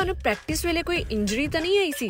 ਤੁਹਾਨੂੰ 0.00 0.16
ਪ੍ਰੈਕਟਿਸ 0.16 0.64
ਵੇਲੇ 0.66 0.82
ਕੋਈ 0.82 1.04
ਇੰਜਰੀ 1.10 1.46
ਤਾਂ 1.48 1.60
ਨਹੀਂ 1.60 1.78
ਆਈ 1.78 1.90
ਸੀ? 1.96 2.08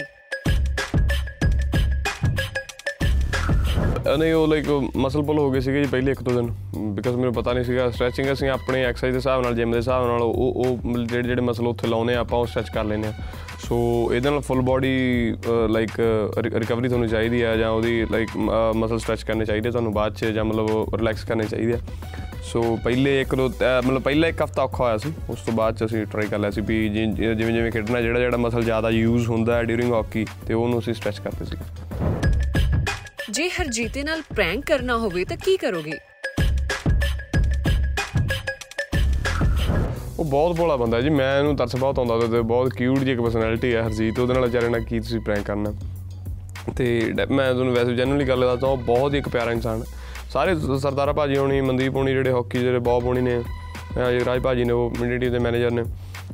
ਅ, 4.14 4.16
ਨਹੀਂ 4.16 4.32
ਉਹ 4.32 4.46
ਲਾਈਕ 4.48 4.68
ਮਸਲ 4.96 5.22
ਪੁੱਲ 5.22 5.38
ਹੋ 5.38 5.50
ਗਏ 5.50 5.60
ਸੀਗੇ 5.60 5.82
ਜੀ 5.82 5.88
ਪਹਿਲੇ 5.90 6.12
ਇੱਕ 6.12 6.22
ਦੋ 6.22 6.30
ਦਿਨ। 6.30 6.54
ਬਿਕਾਜ਼ 6.94 7.16
ਮੈਨੂੰ 7.16 7.32
ਪਤਾ 7.34 7.52
ਨਹੀਂ 7.52 7.64
ਸੀਗਾ 7.64 7.90
ਸਟ੍ਰੈਚਿੰਗ 7.90 8.32
ਅਸੀਂ 8.32 8.48
ਆਪਣੇ 8.48 8.84
ਐਕਸਰਸਾਈਜ਼ 8.84 9.14
ਦੇ 9.14 9.18
ਹਿਸਾਬ 9.18 9.42
ਨਾਲ 9.42 9.54
ਜਿਮ 9.54 9.70
ਦੇ 9.70 9.76
ਹਿਸਾਬ 9.76 10.06
ਨਾਲ 10.06 10.22
ਉਹ 10.22 10.34
ਉਹ 10.34 10.88
ਮਤਲਬ 10.88 11.06
ਜਿਹੜੇ 11.06 11.28
ਜਿਹੜੇ 11.28 11.42
ਮਸਲ 11.42 11.66
ਉੱਥੇ 11.66 11.88
ਲਾਉਨੇ 11.88 12.14
ਆ 12.14 12.18
ਆਪਾਂ 12.18 12.38
ਉਹ 12.38 12.46
ਸਟ੍ਰੈਚ 12.46 12.68
ਕਰ 12.68 12.84
ਲੈਨੇ 12.84 13.08
ਆ। 13.08 13.12
ਸੋ 13.58 14.08
ਇਹਦੇ 14.14 14.30
ਨਾਲ 14.30 14.40
ਫੁੱਲ 14.40 14.60
ਬਾਡੀ 14.60 15.34
ਲਾਈਕ 15.68 15.90
ਰਿਕਵਰੀ 16.38 16.88
ਤੁਹਾਨੂੰ 16.88 17.08
ਚਾਹੀਦੀ 17.08 17.42
ਆ 17.42 17.56
ਜਾਂ 17.56 17.70
ਉਹਦੀ 17.70 18.06
ਲਾਈਕ 18.10 18.28
ਮਸਲ 18.74 18.98
ਸਟ੍ਰੈਚ 18.98 19.22
ਕਰਨੇ 19.22 19.44
ਚਾਹੀਦੇ 19.44 19.70
ਤੁਹਾਨੂੰ 19.70 19.92
ਬਾਅਦ 19.92 20.14
ਚ 20.14 20.24
ਜਾਂ 20.24 20.44
ਮਤਲਬ 20.44 20.94
ਰਿਲੈਕਸ 20.94 21.24
ਕਰਨੇ 21.24 21.44
ਚਾਹੀਦੇ 21.44 21.72
ਆ। 21.72 21.78
ਸੋ 22.52 22.62
ਪਹਿਲੇ 22.84 23.20
ਇੱਕ 23.20 23.34
ਦੋ 23.34 23.48
ਮਤਲਬ 23.84 24.02
ਪਹਿਲਾ 24.02 24.28
ਇੱਕ 24.28 24.42
ਹਫਤਾ 24.42 24.62
ਔਖਾ 24.62 24.84
ਹੋਇਆ 24.84 24.96
ਸੀ। 24.98 25.12
ਉਸ 25.30 25.40
ਤੋਂ 25.46 25.52
ਬਾਅਦ 25.54 25.76
ਚ 25.76 25.84
ਅਸੀਂ 25.84 26.04
ਟਰਾਈ 26.06 26.26
ਕਰ 26.26 26.38
ਲਿਆ 26.38 26.50
ਸੀ 26.50 26.60
ਵੀ 26.60 26.88
ਜਿਵੇਂ 26.88 27.34
ਜਿਵੇਂ 27.36 27.70
ਖੇਡਣਾ 27.72 28.00
ਜਿਹੜਾ 28.00 28.20
ਜਿਹੜਾ 28.20 28.36
ਮਸਲ 28.36 28.62
ਜ਼ਿਆਦਾ 28.64 28.90
ਯੂਜ਼ 28.90 29.28
ਹੁੰਦਾ 29.28 29.56
ਹੈ 29.56 29.62
ਡਿਊਰਿੰਗ 29.62 29.92
ਹਾਕੀ 29.92 30.24
ਤੇ 30.46 30.54
ਉਹਨੂੰ 30.54 30.78
ਅਸੀਂ 30.78 30.94
ਸਟ੍ਰੈਚ 30.94 31.18
ਕਰਦੇ 31.18 31.44
ਸੀ। 31.44 31.56
ਜੇ 33.30 33.48
ਹਰਜੀਤ 33.48 33.98
ਨਾਲ 33.98 34.22
ਪ੍ਰੈਂਕ 34.34 34.64
ਕਰਨਾ 34.66 34.96
ਹੋਵੇ 34.98 35.24
ਤਾਂ 35.24 35.36
ਕੀ 35.36 35.56
ਕਰੋਗੇ? 35.56 35.98
ਉਹ 40.18 40.24
ਬਹੁਤ 40.24 40.56
ਭੋਲਾ 40.56 40.76
ਬੰਦਾ 40.76 41.00
ਜੀ। 41.00 41.10
ਮੈਂ 41.10 41.38
ਇਹਨੂੰ 41.38 41.56
ਤਰਸ 41.56 41.76
ਬਹੁਤ 41.76 41.98
ਆਉਂਦਾ 41.98 42.18
ਤੇ। 42.18 42.40
ਬਹੁਤ 42.40 42.74
ਕਿਊਟ 42.74 42.98
ਜਿਹੀ 42.98 43.12
ਇੱਕ 43.12 43.20
ਪਰਸਨੈਲਿਟੀ 43.20 43.74
ਹੈ 43.74 43.86
ਹਰਜੀਤ। 43.86 44.18
ਉਹਦੇ 44.18 44.34
ਨਾਲ 44.34 44.46
ਵਿਚਾਰੇ 44.46 44.68
ਨਾਲ 44.68 44.84
ਕੀ 44.84 45.00
ਤੁਸੀਂ 45.00 45.20
ਪ੍ਰੈਂਕ 45.20 45.46
ਕਰਨਾ। 45.46 45.72
ਤੇ 46.76 47.12
ਮੈਂ 47.30 47.52
ਤੁਹਾਨੂੰ 47.52 47.74
ਵੈਸੇ 47.74 47.94
ਜੈਨੂਅਲੀ 47.96 48.24
ਗੱਲ 48.24 48.40
ਦੱਸਦਾ 48.40 48.68
ਉਹ 48.68 48.76
ਬਹੁਤ 48.76 49.14
ਹੀ 49.14 49.18
ਇੱਕ 49.18 49.28
ਪਿਆਰਾ 49.28 49.52
ਇਨਸਾਨ 49.52 49.82
ਹੈ। 49.82 49.99
ਸਾਰੇ 50.30 50.54
ਸ- 50.54 50.80
ਸਰਦਾਰਾ 50.82 51.12
ਭਾਜੀ 51.12 51.36
ਹੋਣੀ 51.36 51.60
ਮਨਦੀਪ 51.60 51.96
ਹੋਣੀ 51.96 52.12
ਜਿਹੜੇ 52.12 52.32
ਹਾਕੀ 52.32 52.58
ਜਿਹੜੇ 52.58 52.78
ਬਹੁਤ 52.78 53.02
ਹੋਣੀ 53.02 53.20
ਨੇ 53.20 53.40
ਅਹ 53.40 54.10
ਜੀ 54.10 54.24
ਰਾਜ 54.24 54.42
ਭਾਜੀ 54.42 54.64
ਨੇ 54.64 54.72
ਉਹ 54.72 54.92
ਮਿਡਿਟੀ 55.00 55.28
ਦੇ 55.28 55.38
ਮੈਨੇਜਰ 55.38 55.70
ਨੇ। 55.70 55.82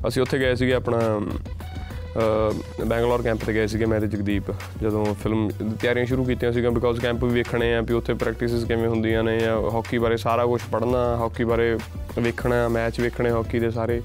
ਅਸੀਂ 0.08 0.22
ਉੱਥੇ 0.22 0.38
ਗਏ 0.38 0.54
ਸੀਗੇ 0.54 0.74
ਆਪਣਾ 0.74 0.98
ਅਹ, 0.98 2.84
ਬੈਂਗਲੌਰ 2.84 3.22
ਕੈਂਪ 3.22 3.38
ਤੇ 3.46 3.54
ਗਏ 3.54 3.66
ਸੀਗੇ 3.66 3.86
ਮੈਂ 3.86 4.00
ਤੇ 4.00 4.06
ਜਗਦੀਪ 4.06 4.42
ਜਦੋਂ 4.82 5.14
ਫਿਲਮ 5.14 5.48
ਦੀ 5.48 5.76
ਤਿਆਰੀਆਂ 5.80 6.06
ਸ਼ੁਰੂ 6.06 6.24
ਕੀਤੀਆਂ 6.24 6.52
ਸੀਗੀਆਂ 6.52 6.70
ਬਿਕੋਜ਼ 6.70 7.00
ਕੈਂਪ 7.00 7.24
ਵੀ 7.24 7.30
ਵੇਖਣੇ 7.30 7.74
ਆ 7.74 7.80
ਵੀ 7.80 7.94
ਉੱਥੇ 7.94 8.14
ਪ੍ਰੈਕਟਿਸਿਸ 8.14 8.64
ਕਿਵੇਂ 8.64 8.88
ਹੁੰਦੀਆਂ 8.88 9.22
ਨੇ 9.22 9.38
ਜਾਂ 9.38 9.70
ਹਾਕੀ 9.70 9.98
ਬਾਰੇ 9.98 10.16
ਸਾਰਾ 10.16 10.46
ਕੁਝ 10.46 10.60
ਪੜ੍ਹਨਾ 10.72 11.16
ਹਾਕੀ 11.16 11.44
ਬਾਰੇ 11.44 11.78
ਵੇਖਣਾ 12.18 12.68
ਮੈਚ 12.68 13.00
ਵੇਖਣੇ 13.00 13.30
ਹਾਕੀ 13.30 13.58
ਦੇ 13.58 13.70
ਸਾਰੇ 13.70 14.02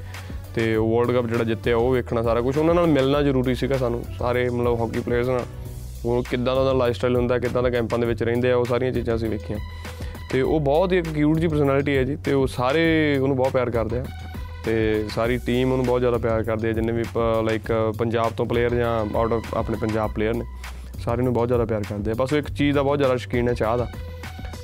ਤੇ 0.55 0.75
ਵਰਲਡ 0.75 1.11
ਕੱਪ 1.11 1.25
ਜਿਹੜਾ 1.25 1.43
ਜਿੱਤਿਆ 1.43 1.77
ਉਹ 1.77 1.91
ਵੇਖਣਾ 1.91 2.21
ਸਾਰਾ 2.21 2.41
ਕੁਝ 2.41 2.57
ਉਹਨਾਂ 2.57 2.75
ਨਾਲ 2.75 2.87
ਮਿਲਣਾ 2.87 3.21
ਜ਼ਰੂਰੀ 3.21 3.55
ਸੀਗਾ 3.55 3.77
ਸਾਨੂੰ 3.77 4.03
ਸਾਰੇ 4.19 4.49
ਮਤਲਬ 4.49 4.81
ਹਾਕੀ 4.81 4.99
ਪਲੇਅਰਸ 4.99 5.27
ਨਾਲ। 5.27 5.45
ਉਹ 6.05 6.23
ਕਿੱਦਾਂ 6.23 6.55
ਦਾ 6.55 6.61
ਉਹਦਾ 6.61 6.73
ਲਾਈਫ 6.73 6.95
ਸਟਾਈਲ 6.95 7.15
ਹੁੰਦਾ 7.15 7.39
ਕਿੱਦਾਂ 7.39 7.63
ਦਾ 7.63 7.69
ਕੈਂਪਾਂ 7.69 7.99
ਦੇ 7.99 8.05
ਵਿੱਚ 8.05 8.23
ਰਹਿੰਦੇ 8.23 8.51
ਆ 8.51 8.55
ਉਹ 8.55 8.65
ਸਾਰੀਆਂ 8.65 8.91
ਚੀਜ਼ਾਂ 8.91 9.15
ਅਸੀਂ 9.15 9.29
ਵੇਖੀਆਂ। 9.29 9.57
ਤੇ 10.31 10.41
ਉਹ 10.41 10.59
ਬਹੁਤ 10.59 10.93
ਹੀ 10.93 10.97
ਇੱਕ 10.97 11.07
ਕਿਊਟ 11.07 11.39
ਜੀ 11.39 11.47
ਪਰਸਨੈਲਿਟੀ 11.47 11.97
ਹੈ 11.97 12.03
ਜੀ, 12.03 12.15
ਤੇ 12.15 12.33
ਉਹ 12.33 12.47
ਸਾਰੇ 12.47 13.17
ਉਹਨੂੰ 13.17 13.37
ਬਹੁਤ 13.37 13.51
ਪਿਆਰ 13.51 13.69
ਕਰਦੇ 13.69 13.99
ਆ। 13.99 14.05
ਤੇ 14.65 15.05
ਸਾਰੀ 15.09 15.37
ਟੀਮ 15.37 15.71
ਉਹਨੂੰ 15.71 15.85
ਬਹੁਤ 15.85 15.99
ਜ਼ਿਆਦਾ 15.99 16.17
ਪਿਆਰ 16.17 16.43
ਕਰਦੀ 16.43 16.67
ਹੈ 16.67 16.73
ਜਿੰਨੇ 16.73 16.93
ਵੀ 16.93 17.03
ਲਾਈਕ 17.43 17.93
ਪੰਜਾਬ 17.97 18.31
ਤੋਂ 18.37 18.45
ਪਲੇਅਰ 18.45 18.75
ਜਾਂ 18.75 19.17
ਆਊਟ 19.17 19.33
ਆਫ 19.33 19.55
ਆਪਣੇ 19.55 19.77
ਪੰਜਾਬ 19.81 20.11
ਪਲੇਅਰ 20.15 20.33
ਨੇ 20.33 20.45
ਸਾਰੇ 20.99 21.21
ਨੂੰ 21.21 21.33
ਬਹੁਤ 21.33 21.47
ਜ਼ਿਆਦਾ 21.47 21.65
ਪਿਆਰ 21.65 21.81
ਕਰਦੇ 21.89 22.11
ਆ। 22.11 22.13
ਬਸ 22.17 22.33
ਉਹ 22.33 22.37
ਇੱਕ 22.37 22.51
ਚੀਜ਼ 22.51 22.75
ਦਾ 22.75 22.83
ਬਹੁਤ 22.83 22.97
ਜ਼ਿਆਦਾ 22.97 23.15
ਸ਼ੌਕੀਨ 23.15 23.49
ਹੈ, 23.49 23.53
ਚਾਹ 23.53 23.77
ਦਾ। 23.77 23.87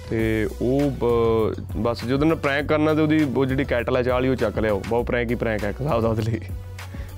ਤੇ 0.10 0.48
ਉਹ 0.62 0.92
ਬ- 0.92 1.56
ਬਸ 1.78 2.06
ਜਦੋਂ 2.06 2.28
ਨੇ 2.28 2.36
ਪ੍ਰੈਂਕ 2.36 2.68
ਕਰਨਾ 2.68 2.94
ਤੇ 2.94 3.02
ਉਹਦੀ 3.02 3.28
ਉਹ 3.38 3.46
ਜਿਹੜੀ 3.46 3.64
ਕੈਟਲ 3.64 3.98
ਹੈ, 3.98 4.04
ਚਾਹ 4.04 4.14
ਵਾਲੀ, 4.14 4.30
ਉਹ 4.30 4.36
ਚੱਕ 4.36 4.60
ਲਿਆਓ 4.60 4.82
ਬਹੁਤ 4.90 5.06
ਪ੍ਰੈਂਕ 5.06 5.30
ਹੀ 5.30 5.36
ਪ੍ਰੈਂਕ 5.36 5.64
ਹੈ, 5.64 5.70
ਇੱਕ 5.70 5.82
ਹਿਸਾਬ 5.82 6.02
ਦਾ 6.02 6.08
ਉਹਦੇ 6.08 6.22
ਲਈ। 6.22 6.40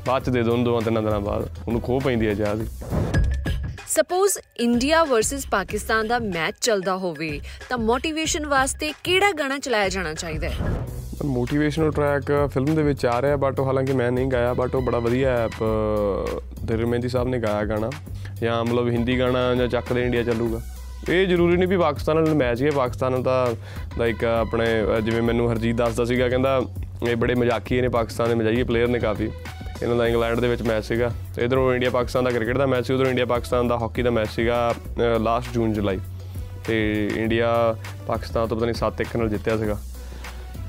ਬਾਅਦ 0.08 0.24
ਚ 0.24 0.30
ਦੇ 0.30 0.44
ਦੋ 0.44 0.52
ਉਹਨੂੰ 0.52 0.66
ਦੋਵਾਂ 0.66 0.82
ਤਿੰਨਾਂ 0.82 1.02
ਦਿਨਾਂ 1.02 1.20
ਬਾਅਦ। 1.20 1.50
ਉਹਨੂੰ 1.68 1.82
ਖੋਹ 1.82 2.02
ਪੈਂਦੀ 2.02 2.28
ਹੈ, 2.28 2.34
ਚਾਹ 2.34 2.56
ਦੀ। 2.56 2.66
ਸਪੋਜ਼ 3.90 4.38
ਇੰਡੀਆ 4.60 5.04
ਵਰਸਸ 5.04 5.46
ਪਾਕਿਸਤਾਨ 5.52 6.08
ਦਾ 6.08 6.18
ਮੈਚ 6.20 6.56
ਚੱਲਦਾ 6.62 6.96
ਹੋਵੇ 6.98 7.40
ਤਾਂ 7.70 7.78
ਮੋਟੀਵੇਸ਼ਨ 7.78 8.46
ਵਾਸਤੇ 8.46 8.92
ਕਿਹੜਾ 9.04 9.32
ਗਾਣਾ 9.32 9.58
ਚਲਾਇਆ 9.60 9.90
ਜਾਣਾ 9.90 10.14
ਚਾਹੀਦਾ 10.14 10.50
ਹੈ? 10.50 10.68
ਮੋਟੀਵੇਸ਼ਨਲ 11.26 11.92
ਟਰੈਕ 11.92 12.24
ਫਿਲਮ 12.54 12.76
ਦੇ 12.76 12.84
ਵਿੱਚ 12.84 13.06
ਆ 13.06 13.22
ਰਿਹਾ 13.22 13.36
ਬਟ 13.36 13.60
ਉਹ 13.60 13.66
ਹਾਲਾਂਕਿ 13.66 13.94
ਮੈਂ 13.94 14.12
ਨਹੀਂ 14.12 14.28
ਗਾਇਆ 14.28 14.54
ਬਟ 14.54 14.76
ਉਹ 14.76 14.82
ਬੜਾ 14.82 15.00
ਵਧੀਆ 15.00 15.32
ਹੈ 15.38 15.48
ਦਿਲ 16.66 16.86
ਮਹਿੰਦੀ 16.86 17.10
ਸਾਹਿਬ 17.10 17.28
ਨੇ 17.28 17.38
ਗਾਇਆ 17.40 17.66
ਗਾਣਾ 17.66 17.90
ਜਾਂ 18.42 18.64
ਮਤਲਬ 18.66 18.90
ਹਿੰਦੀ 18.90 19.20
ਗਾਣਾ 19.20 19.54
ਜਾਂ 19.56 19.68
ਚੱਕ 19.68 19.94
ਦੇ 19.94 20.04
ਇੰਡੀਆ 20.06 20.24
ਚੱਲੂਗਾ। 20.24 20.62
ਇਹ 21.10 21.28
ਜ਼ਰੂਰੀ 21.28 21.58
ਨਹੀਂ 21.58 21.68
ਵੀ 21.68 21.78
ਪਾਕਿਸਤਾਨ 21.78 22.16
ਨਾਲ 22.16 22.34
ਮੈਚ 22.36 22.62
ਹੀ 22.62 22.66
ਹੈ 22.66 22.72
ਪਾਕਿਸਤਾਨ 22.72 23.12
ਨਾਲ 23.12 23.24
ਤਾਂ 23.24 23.48
ਲਾਈਕ 23.98 24.24
ਆਪਣੇ 24.26 24.66
ਅਹ, 24.82 25.00
ਜਿਵੇਂ 25.00 25.22
ਮੈਨੂੰ 25.22 25.52
ਹਰਜੀਤ 25.52 25.76
ਦੱਸਦਾ 25.76 26.06
ਸੀਗਾ 26.06 26.30
ਕਹਿੰਦਾ 26.30 26.62
ਇਹ 27.10 27.16
ਬੜੇ 27.16 27.36
ਮਜ਼ਾਕੀਏ 27.36 27.82
ਨੇ 27.82 27.90
ਪਾਕਿਸਤਾਨ 27.90 28.30
ਦੇ 28.30 28.36
ਮਜ਼ਾਈਏ 28.36 28.64
ਪਲੇਅਰ 28.64 28.88
ਨੇ 28.88 29.00
ਕਾਫੀ। 29.00 29.30
ਇਹਨਾਂ 29.84 29.96
ਦਾ 29.96 30.08
ਇੰਗਲੈਂਡ 30.08 30.40
ਦੇ 30.40 30.48
ਵਿੱਚ 30.48 30.62
ਮੈਚ 30.62 30.86
ਸੀਗਾ 30.86 31.12
ਤੇ 31.36 31.44
ਇਧਰੋਂ 31.46 31.74
ਇੰਡੀਆ 31.74 31.90
ਪਾਕਿਸਤਾਨ 31.90 32.24
ਦਾ 32.24 32.32
ਕ੍ਰਿਕਟ 32.32 32.58
ਦਾ 32.58 32.66
ਮੈਚ 32.66 32.88
ਸੀ, 32.88 32.94
ਉਧਰੋਂ 32.94 33.10
ਇੰਡੀਆ 33.10 33.26
ਪਾਕਿਸਤਾਨ 33.26 33.68
ਦਾ 33.68 33.78
ਹਾਕੀ 33.78 34.02
ਦਾ 34.02 34.10
ਮੈਚ 34.12 34.30
ਸੀਗਾ 34.30 34.74
ਲਾਸਟ 35.20 35.54
ਜੂਨ, 35.54 35.74
ਜੁਲਾਈ। 35.74 36.00
ਤੇ 36.66 37.10
ਇੰਡੀਆ 37.16 37.76
ਪਾਕਿਸਤਾਨ 38.08 38.48
ਤੋਂ 38.48 38.58
ਪਤਾ 38.58 38.66
ਨਹੀਂ 38.66 38.76
7-1 38.76 39.18
ਨਾਲ 39.18 39.30
ਜਿੱਤਿਆ 39.30 39.58
ਸੀਗਾ। 39.58 39.78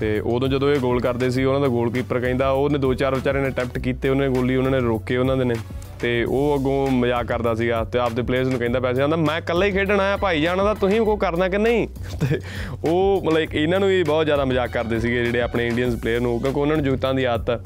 ਤੇ 0.01 0.19
ਉਦੋਂ 0.21 0.49
ਜਦੋਂ 0.49 0.71
ਇਹ 0.71 0.79
ਗੋਲ 0.81 1.01
ਕਰਦੇ 1.01 1.29
ਸੀ, 1.31 1.45
ਉਹਨਾਂ 1.45 1.61
ਦਾ 1.61 1.69
ਗੋਲਕੀਪਰ 1.69 2.21
ਕਹਿੰਦਾ, 2.21 2.51
ਉਹਨੇ 2.51 2.79
ਦੋ 2.79 2.93
ਚਾਰ 2.95 3.15
ਵਿਚਾਰੇ 3.15 3.41
ਨੇ 3.41 3.49
ਅਟੈਂਪਟ 3.49 3.79
ਕੀਤੇ, 3.79 4.09
ਉਹਨੇ 4.09 4.29
ਗੋਲੀ 4.29 4.57
ਉਹਨਾਂ 4.57 4.71
ਨੇ 4.71 4.79
ਰੋਕੇ 4.79 5.17
ਉਹਨਾਂ 5.17 5.37
ਦੇ 5.37 5.45
ਨੇ। 5.45 5.55
ਤੇ 6.01 6.13
ਉਹ 6.25 6.55
ਅੱਗੋਂ 6.59 6.91
ਮਜ਼ਾਕ 6.91 7.27
ਕਰਦਾ 7.27 7.55
ਸੀਗਾ 7.55 7.83
ਤੇ 7.85 7.99
ਆਪਦੇ 7.99 8.23
ਪਲੇਅਰਸ 8.23 8.49
ਨੂੰ 8.49 8.59
ਕਹਿੰਦਾ 8.59 8.81
ਪੈਸੇ 8.81 9.03
ਆਂਦਾ, 9.03 9.17
ਮੈਂ 9.17 9.37
ਇਕੱਲਾ 9.39 9.67
ਹੀ 9.67 9.73
ਖੇਡਣ 9.73 10.01
ਆਇਆ 10.01 10.17
ਭਾਈ 10.17 10.41
ਜਾਨ 10.43 10.59
ਦਾ 10.59 10.75
ਤੁਸੀਂ 10.75 11.01
ਕੋ 11.01 11.17
ਕਰਨਾ 11.17 11.49
ਕਿ 11.49 11.59
ਨਹੀਂ? 11.59 11.87
ਤੇ 12.21 12.41
ਉਹ 12.85 13.23
ਮਤਲਬ 13.25 13.55
ਇਹਨਾਂ 13.55 13.81
ਨੂੰ 13.81 13.89
ਵੀ 13.89 14.03
ਬਹੁਤ 14.03 14.25
ਜ਼ਿਆਦਾ 14.27 14.45
ਮਜ਼ਾਕ 14.45 14.71
ਕਰਦੇ 14.71 15.01
ਸੀਗੇ, 15.01 15.25
ਜਿਹੜੇ 15.25 15.41
ਆਪਣੇ 15.41 15.67
ਇੰਡੀਅਨਸ 15.67 16.01
ਪਲੇਅਰ 16.03 16.21
ਨੂੰ, 16.21 16.41
ਕਿਉਂਕਿ 16.41 16.61
ਉਹਨਾਂ 16.61 16.77
ਨੂੰ 16.77 16.85
ਜੁਗਤਾਂ 16.85 17.15
ਦੀ 17.15 17.25
ਆਦਤ 17.25 17.51
ਹੈ 17.51 17.61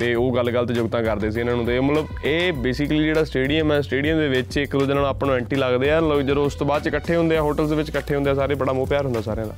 ਤੇ 0.00 0.14
ਉਹ 0.14 0.36
ਗੱਲ-ਗੱਲ 0.36 0.66
ਤੇ 0.66 0.74
ਜੁਗਤਾਂ 0.74 1.02
ਕਰਦੇ 1.02 1.30
ਸੀ 1.30 1.40
ਇਹਨਾਂ 1.40 1.56
ਨੂੰ 1.56 1.66
ਤੇ 1.66 1.80
ਮਤਲਬ 1.80 2.06
ਇਹ 2.24 2.52
ਬੇਸਿਕਲੀ 2.52 3.04
ਜਿਹੜਾ 3.04 3.24
ਸਟੇਡੀਅਮ 3.24 3.72
ਹੈ 3.72 3.80
ਸਟੇਡੀਅਮ 3.80 4.18
ਦੇ 4.18 4.28
ਵਿੱਚ 4.28 4.56
ਇੱਕ 4.56 4.76
ਦੂਜੇ 4.76 4.94
ਨਾਲ 4.94 5.06
ਆਪਾਂ 5.06 5.28
ਨੂੰ 5.28 5.36
ਐਂਟੀ 5.36 5.56
ਲੱਗਦੇ 5.56 5.90
ਆ 5.90 6.00
ਲੋਕ 6.00 6.20
ਜਦੋਂ 6.20 6.44
ਉਸ 6.46 6.54
ਤੋਂ 6.54 6.66
ਬਾਅਦ 6.66 6.86
ਇਕੱਠੇ 6.86 7.16
ਹੁੰਦੇ 7.16 7.36
ਆ 7.36 7.42
ਹੋਟਲਸ 7.42 7.70
ਦੇ 7.70 7.76
ਵਿੱਚ 7.76 7.88
ਇਕੱਠੇ 7.88 8.14
ਹੁੰਦੇ 8.14 8.30
ਆ 8.30 8.34
ਸਾਰੇ 8.34 8.54
ਬੜਾ 8.54 8.72
ਮੋਹ 8.72 8.86
ਪਿਆਰ 8.86 9.04
ਹੁੰਦਾ 9.04 9.20
ਸਾਰਿਆਂ 9.20 9.46
ਦਾ। 9.46 9.54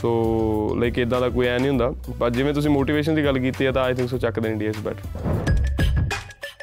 ਸੋ 0.00 0.76
ਲਾਈਕ 0.78 0.98
ਇਦਾਂ 0.98 1.20
ਦਾ 1.20 1.28
ਕੋਈ 1.28 1.46
ਐ 1.46 1.58
ਨਹੀਂ 1.58 1.68
ਹੁੰਦਾ। 1.68 1.92
ਪਰ 2.20 2.30
ਜਿਵੇਂ 2.30 2.54
ਤੁਸੀਂ 2.54 2.70
ਮੋਟੀਵੇਸ਼ਨ 2.70 3.14
ਦੀ 3.14 3.24
ਗੱਲ 3.24 3.38
ਕੀਤੀ 3.38 3.66
ਹੈ 3.66 3.72
ਤਾਂ 3.72 3.82
ਆਈ 3.82 3.94
ਥਿੰਕ 3.94 4.10
ਸੋ 4.10 4.18
ਚੱਕ 4.18 4.40
ਦੇ 4.40 4.50
ਇੰਡੀਆ 4.50 4.70
ਇਸ 4.70 4.76
ਬੈਟਰ 4.78 5.18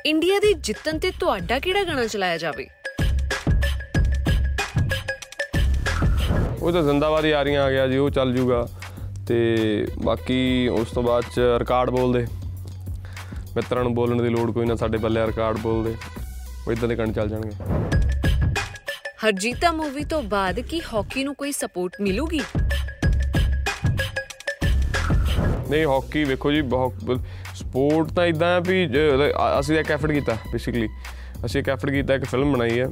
ਇੰਡੀਆ 0.06 0.40
ਦੇ 0.40 0.54
ਜਿੱਤਣ 0.54 1.00
ਤੇ 1.00 1.12
ਤੁਹਾਡਾ 1.20 1.60
ਕਿਹੜਾ 1.60 1.84
ਗਾਣਾ 1.84 2.08
ਚਲਾਇਆ 2.08 2.38
ਜਾਵੇ? 2.38 2.68
ਉਹ 6.62 6.72
ਤਾਂ 6.72 6.84
ਜ਼ਿੰਦਾਬਾਦ 6.84 7.26
ਯਾਰੀਆਂ 7.26 7.64
ਆ 7.64 7.72
ਗਿਆ 7.72 7.88
ਜੀ 7.88 7.98
ਉਹ 7.98 8.10
ਚੱਲ 8.10 8.36
ਜੂਗਾ। 8.36 8.68
ਤੇ 9.28 9.58
ਬਾਕੀ 10.04 10.68
ਉਸ 10.68 10.92
ਤੋਂ 10.92 11.04
ਬਾਅਦ 11.04 11.24
ਚ 11.36 11.40
ਰਿਕਾਰਡ 11.60 11.90
ਬੋਲਦੇ। 11.90 12.26
ਮਿੱਤਰਾਂ 13.58 13.84
ਨੂੰ 13.84 13.94
ਬੋਲਣ 13.96 14.22
ਦੀ 14.22 14.30
ਲੋੜ 14.30 14.52
ਕੋਈ 14.52 14.66
ਨਾ 14.66 14.76
ਸਾਡੇ 14.76 14.98
ਬੱਲੇ 14.98 15.26
ਰਿਕਾਰਡ 15.28 15.58
ਬੋਲਦੇ। 15.58 15.96
ਉਹ 16.68 16.72
ਇਦਾਂ 16.72 16.88
ਦੇ 16.90 16.96
ਗਾਣੇ 16.96 17.14
ਚੱਲ 17.14 17.30
ਜਾਣਗੇ। 17.30 17.52
ਹਰਜੀਤਾ 19.24 19.72
ਮੂਵੀ 19.72 20.04
ਤੋਂ 20.04 20.22
ਬਾਅਦ 20.24 20.60
ਕੀ 20.60 20.82
ਹਾਕੀ 20.94 21.24
ਨੂੰ 21.24 21.34
ਕੋਈ 21.36 21.52
ਸਪੋਰਟ 21.52 21.94
ਮਿਲੂਗੀ? 22.02 22.42
ਨਹੀਂ 25.70 25.86
ਹਾਕੀ 25.86 26.24
ਵੇਖੋ 26.24 26.52
ਜੀ 26.52 26.62
ਸਪੋਰਟ 27.56 28.12
ਤਾਂ 28.14 28.26
ਇਦਾਂ 28.26 28.48
ਹੈ 28.48 28.60
ਵੀ 28.60 28.88
ਅਸੀਂ 29.60 29.78
ਇੱਕ 29.80 29.92
ਐਫਰਟ 29.92 30.12
ਕੀਤਾ 30.12 30.38
ਬੇਸਿਕਲੀ 30.52 30.88
ਅਸੀਂ 31.46 31.62
ਇੱਕ 31.62 31.70
ਐਫਰਟ 31.70 31.92
ਕੀਤਾ 31.92 32.14
ਇੱਕ 32.14 32.26
ਫਿਲਮ 32.26 32.54
ਬਣਾਈ 32.54 32.80
ਹੈ। 32.80 32.88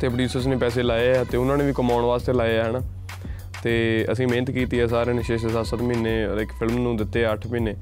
ਤੇ 0.00 0.08
ਪ੍ਰੋਡਿਊਸਰਸ 0.08 0.46
ਨੇ 0.46 0.56
ਪੈਸੇ 0.56 0.82
ਲਾਏ 0.82 1.16
ਆ 1.16 1.24
ਤੇ 1.24 1.36
ਉਹਨਾਂ 1.36 1.56
ਨੇ 1.56 1.64
ਵੀ 1.64 1.72
ਕਮਾਉਣ 1.72 2.04
ਵਾਸਤੇ 2.04 2.32
ਲਾਏ 2.32 2.58
ਆ 2.58 2.64
ਹਨਾ। 2.70 2.80
ਤੇ 3.62 3.72
ਅਸੀਂ 4.12 4.26
ਮਿਹਨਤ 4.26 4.50
ਕੀਤੀ 4.50 4.80
ਹੈ 4.80 4.86
ਸਾਰਿਆਂ 4.92 5.14
ਨੇ 5.14 5.22
6-6 5.28 5.50
7-7 5.56 5.82
ਮਹੀਨੇ 5.88 6.14
ਇੱਕ 6.42 6.52
ਫਿਲਮ 6.60 6.78
ਨੂੰ 6.82 6.96
ਦਿੱਤੇ 6.96 7.24
8 7.26 7.50
ਮਹੀਨੇ। 7.50 7.74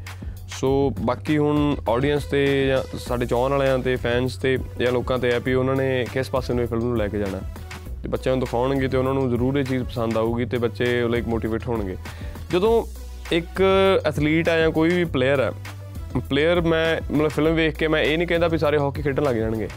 ਸੋ 0.61 0.71
ਬਾਕੀ 1.01 1.39
ਹੁਣ 1.39 1.77
ਆਡੀਅנס 1.91 2.23
ਤੇ 2.31 2.67
ਜਾਂ 2.67 2.99
ਸਾਡੇ 2.99 3.27
ਚਾਹਣ 3.27 3.51
ਵਾਲਿਆਂ 3.51 3.79
ਤੇ 3.79 3.95
ਫੈਨਸ 3.97 4.37
ਤੇ 4.37 4.57
ਜਾਂ 4.79 4.91
ਲੋਕਾਂ 4.93 5.19
ਤੇ 5.19 5.33
ਹੈ 5.33 5.39
ਵੀ 5.41 5.55
ਉਹਨਾਂ 5.55 5.77
ਨੇ 5.77 6.07
ਕਿਸ 6.13 6.31
ਪਾਸੇ 6.31 6.55
ਨੂੰ 6.55 6.63
ਇਹ 6.63 6.69
ਫਿਲਮ 6.69 6.83
ਨੂੰ 6.83 6.97
ਲੈ 6.97 7.07
ਕੇ 7.09 7.19
ਜਾਣਾ 7.19 7.41
ਤੇ 8.03 8.09
ਬੱਚਿਆਂ 8.09 8.35
ਨੂੰ 8.37 8.45
ਦਿਖਾਉਣਗੇ 8.45 8.89
ਤੇ 8.89 8.97
ਉਹਨਾਂ 8.97 9.15
ਨੂੰ 9.15 9.31
ਜ਼ਰੂਰ 9.31 9.59
ਇਹ 9.59 9.65
ਚੀਜ਼ 9.65 9.85
ਪਸੰਦ 9.85 10.19
ਆਊਗੀ 10.19 10.45
ਤੇ 10.45 10.59
ਬੱਚੇ 10.59 10.87
ਲਾਈਕ 11.09 11.29
ਮੋਟੀਵੇਟ 11.29 11.67
ਹੋਣਗੇ। 11.69 11.97
ਜਦੋਂ 12.53 12.73
ਇੱਕ 13.33 13.63
ਐਥਲੀਟ 14.07 14.49
ਆ 14.49 14.59
ਜਾਂ 14.59 14.71
ਕੋਈ 14.71 14.89
ਵੀ 14.89 15.05
ਪਲੇਅਰ 15.05 15.41
ਹੈ 15.41 15.51
ਪਲੇਅਰ 16.31 16.61
ਮੈਂ 16.61 17.01
ਮਤਲਬ 17.13 17.29
ਫਿਲਮ 17.29 17.55
ਵੇਖ 17.55 17.77
ਕੇ 17.77 17.89
ਮੈਂ 17.89 18.03
ਇਹ 18.03 18.17
ਨਹੀਂ 18.19 18.29
ਕਹਿੰਦਾ 18.29 18.49
ਵੀ 18.49 18.59
ਸਾਰੇ 18.59 18.79
ਹਾਕੀ 18.79 19.03
ਖੇਡਣ 19.03 19.23
ਲੱਗ 19.23 19.37
ਜਾਣਗੇ। 19.37 19.69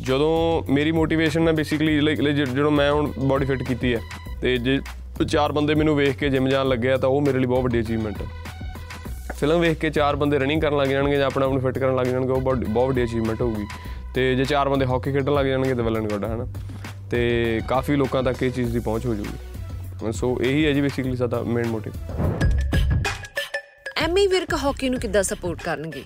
ਜਦੋਂ 0.00 0.62
ਮੇਰੀ 0.72 0.92
ਮੋਟੀਵੇਸ਼ਨ 0.92 1.48
ਹੈ 1.48 1.52
ਬੇਸਿਕਲੀ 1.52 2.00
ਲਾਈਕ 2.00 2.20
ਜਦੋਂ 2.20 2.70
ਮੈਂ 2.70 2.92
ਹੁਣ 2.92 3.12
ਬਾਡੀ 3.18 3.46
ਫਿਟ 3.46 3.62
ਕੀਤੀ 3.62 3.94
ਹੈ, 3.94 4.00
ਤੇ 4.42 4.56
ਜੇ 4.58 4.78
ਚਾਰ 5.28 5.52
ਬੰਦੇ 5.52 5.74
ਮੈਨੂੰ 5.74 5.96
ਵੇਖ 5.96 6.16
ਕੇ 6.16 6.28
ਜਿਮ 6.28 6.48
ਜਾਣ 6.48 6.68
ਲੱਗਿਆ 6.68 6.96
ਤਾਂ 6.96 7.08
ਉਹ 7.08 7.20
ਮੇਰੇ 7.20 7.38
ਲਈ 7.38 7.46
ਬਹੁਤ 7.46 7.64
ਵੱਡੀ 7.64 7.80
ਅਚੀਵਮੈਂਟ 7.80 8.22
ਹੈ। 8.22 8.26
ਫਿਲਮ 9.40 9.60
ਵੇਖ 9.60 9.78
ਕੇ 9.78 9.90
ਚਾਰ 9.90 10.16
ਬੰਦੇ 10.16 10.38
ਰਨਿੰਗ 10.38 10.62
ਕਰਨ 10.62 10.76
ਲੱਗ 10.76 10.88
ਜਾਣਗੇ 10.88 11.16
ਜਾਂ 11.16 11.26
ਆਪਣਾ 11.26 11.46
ਆਪ 11.46 11.52
ਨੂੰ 11.52 11.60
ਫਿਟ 11.60 11.78
ਕਰਨ 11.78 11.96
ਲੱਗ 11.96 12.06
ਜਾਣਗੇ 12.06 12.32
ਉਹ 12.32 12.40
ਬਹੁਤ 12.40 12.88
ਵੱਡੀ 12.88 13.04
ਅਚੀਵਮੈਂਟ 13.04 13.40
ਹੋਊਗੀ। 13.40 13.66
ਤੇ 14.14 14.34
ਜੇ 14.34 14.44
ਚਾਰ 14.44 14.68
ਬੰਦੇ 14.68 14.86
ਹਾਕੀ 14.86 15.12
ਖੇਡਣ 15.12 15.34
ਲੱਗ 15.34 15.46
ਜਾਣਗੇ 15.46 15.74
ਤਾਂ 15.74 15.84
ਵੈਲਨ 15.84 16.08
ਗੁੱਡ 16.08 16.24
ਹੈ 16.24 16.34
ਹਨਾ? 16.34 16.46
ਤੇ 17.10 17.60
ਕਾਫੀ 17.68 17.96
ਲੋਕਾਂ 17.96 18.22
ਤੱਕ 18.22 18.42
ਇਹ 18.42 18.50
ਚੀਜ਼ 18.50 18.72
ਦੀ 18.72 18.78
ਪਹੁੰਚ 18.78 19.06
ਹੋ 19.06 19.14
ਜਾਊਗੀ। 19.14 20.12
ਸੋ 20.12 20.38
ਇਹੀ 20.40 20.66
ਹੈ 20.66 20.72
ਜੀ 20.72 20.80
ਬੇਸਿਕਲੀ 20.80 21.16
ਸਾਡਾ 21.16 21.42
main 21.42 21.66
motive 21.66 21.92
Ammy 23.96 24.26
Virk 24.26 24.54
hockey 24.54 24.88
ਨੂੰ 24.88 25.00
ਕਿੱਦਾਂ 25.00 25.22
ਸਪੋਰਟ 25.22 25.62
ਕਰਨਗੇ? 25.62 26.04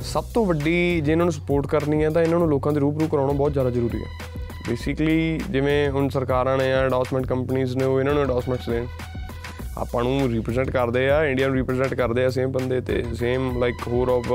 ਸਭ 0.00 0.24
ਤੋਂ 0.24 0.46
ਵੱਡੀ 0.46 1.00
ਜੇ 1.00 1.12
ਇਹਨਾਂ 1.12 1.26
ਨੂੰ 1.26 1.32
ਸਪੋਰਟ 1.32 1.66
ਕਰਨੀ 1.66 2.04
ਹੈ 2.04 2.10
ਤਾਂ 2.10 2.22
ਇਹਨਾਂ 2.22 2.38
ਨੂੰ 2.38 2.48
ਲੋਕਾਂ 2.48 2.72
ਦੇ 2.72 2.80
ਰੂਬਰੂ 2.80 3.08
ਕਰਾਉਣਾ 3.08 3.32
ਬਹੁਤ 3.32 3.52
ਜ਼ਿਆਦਾ 3.52 3.70
ਜ਼ਰੂਰੀ 3.70 3.98
ਹੈ। 3.98 4.25
ਬੇਸਿਕਲੀ 4.68 5.40
ਜਿਵੇਂ 5.50 5.88
ਹੁਣ 5.90 6.08
ਸਰਕਾਰਾਂ 6.08 6.56
ਨੇ 6.58 6.72
ਆ 6.72 6.80
ਐਂਡੋਸਮੈਂਟ 6.84 7.26
ਕੰਪਨੀਆਂ 7.26 7.66
ਨੇ, 7.76 7.84
ਉਹ 7.84 8.00
ਇਹਨਾਂ 8.00 8.14
ਨੂੰ 8.14 8.22
ਐਂਡੋਸਮੈਂਟਸ 8.22 8.68
ਦੇਣ। 8.68 8.86
ਆਪਾਂ 9.78 10.02
ਨੂੰ 10.04 10.28
ਰਿਪਰੈਜ਼ੈਂਟ 10.32 10.70
ਕਰਦੇ 10.70 11.08
ਆ 11.10 11.24
ਇੰਡੀਆ 11.24 11.46
ਨੂੰ 11.48 11.56
ਰਿਪਰੈਜ਼ੈਂਟ 11.56 11.94
ਕਰਦੇ 11.94 12.24
ਆ 12.24 12.28
ਸੇਮ 12.30 12.52
ਬੰਦੇ 12.52 12.80
ਤੇ 12.80 13.02
ਸੇਮ 13.14 13.58
ਲਾਈਕ 13.60 13.86
ਹੋਰ 13.88 14.08
ਆਫ 14.08 14.32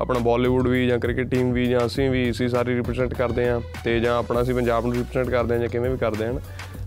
ਆਪਣਾ 0.00 0.18
ਬਾਲੀਵੁੱਡ 0.18 0.66
ਵੀ 0.68 0.86
ਜਾਂ 0.88 0.98
ਕ੍ਰਿਕਟ 0.98 1.30
ਟੀਮ 1.30 1.52
ਵੀ 1.52 1.64
ਜਾਂ 1.66 1.86
ਅਸੀਂ 1.86 2.08
ਵੀ 2.10 2.30
ਅਸੀਂ 2.30 2.48
ਸਾਰੇ 2.48 2.74
ਰਿਪਰੈਜ਼ੈਂਟ 2.76 3.14
ਕਰਦੇ 3.14 3.48
ਆ 3.48 3.60
ਤੇ 3.84 3.98
ਜਾਂ 4.00 4.16
ਆਪਣਾ 4.16 4.42
ਅਸੀਂ 4.42 4.54
ਪੰਜਾਬ 4.54 4.86
ਨੂੰ 4.86 4.94
ਰਿਪਰੈਜ਼ੈਂਟ 4.94 5.30
ਕਰਦੇ 5.30 5.54
ਆ 5.54 5.58
ਜਾਂ 5.58 5.68
ਕਿਵੇਂ 5.68 5.90
ਵੀ 5.90 5.96
ਕਰਦੇ 5.96 6.26
ਹਨ। 6.26 6.40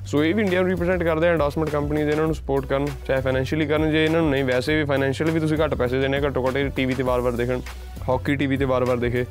ਸੋ 0.06 0.24
ਇਹ 0.24 0.34
ਵੀ 0.36 0.44
ਇੰਡੀਆ 0.44 0.62
ਨੂੰ 0.62 0.70
ਰਿਪਰੈਜ਼ੈਂਟ 0.70 1.04
ਕਰਦੇ 1.04 1.28
ਆ 1.28 1.32
ਐਂਡੋਸਮੈਂਟ 1.32 1.70
ਕੰਪਨੀਆਂ 1.70 2.08
ਇਹਨਾਂ 2.08 2.26
ਨੂੰ 2.26 2.36
ਸਪੋਰਟ 2.36 2.66
ਕਰਨ, 2.66 2.86
ਚਾਹੇ 3.08 3.22
ਫਾਈਨੈਂਸ਼ੀਅਲੀ 3.22 3.66
ਕਰਨ, 3.68 3.92
ਜੇ 3.92 4.06
ਇਹਨਾਂ 4.06 4.22
ਨੂੰ 4.22 4.30
ਨਹੀਂ, 4.32 4.44
ਵੈਸੇ 4.44 4.76
ਵੀ 4.76 4.84
ਫਾਈਨੈਂਸ਼ੀਅਲੀ 4.86 5.32
ਵੀ 5.32 5.40
ਤੁਸੀਂ 5.40 5.58
ਘੱਟ 5.58 5.74
ਪੈਸੇ 5.76 6.00
ਦੇਣੇ 6.02 6.22
ਘੱਟੋ 6.22 6.46
ਘੱਟ 6.48 6.58
ਟੀਵੀ 6.76 6.94
ਤੇ 6.94 7.04
ਵਾਰ-ਵਾਰ 7.04 7.34
ਦੇਖਣ 7.34 7.62
ਹਾਕੀ 8.10 8.36
ਟੀਵੀ 8.36 8.58
ਤੇ 8.58 8.66
ਵਾਰ-ਵਾਰ 8.66 8.98
ਦੇਖੇ। 8.98 9.26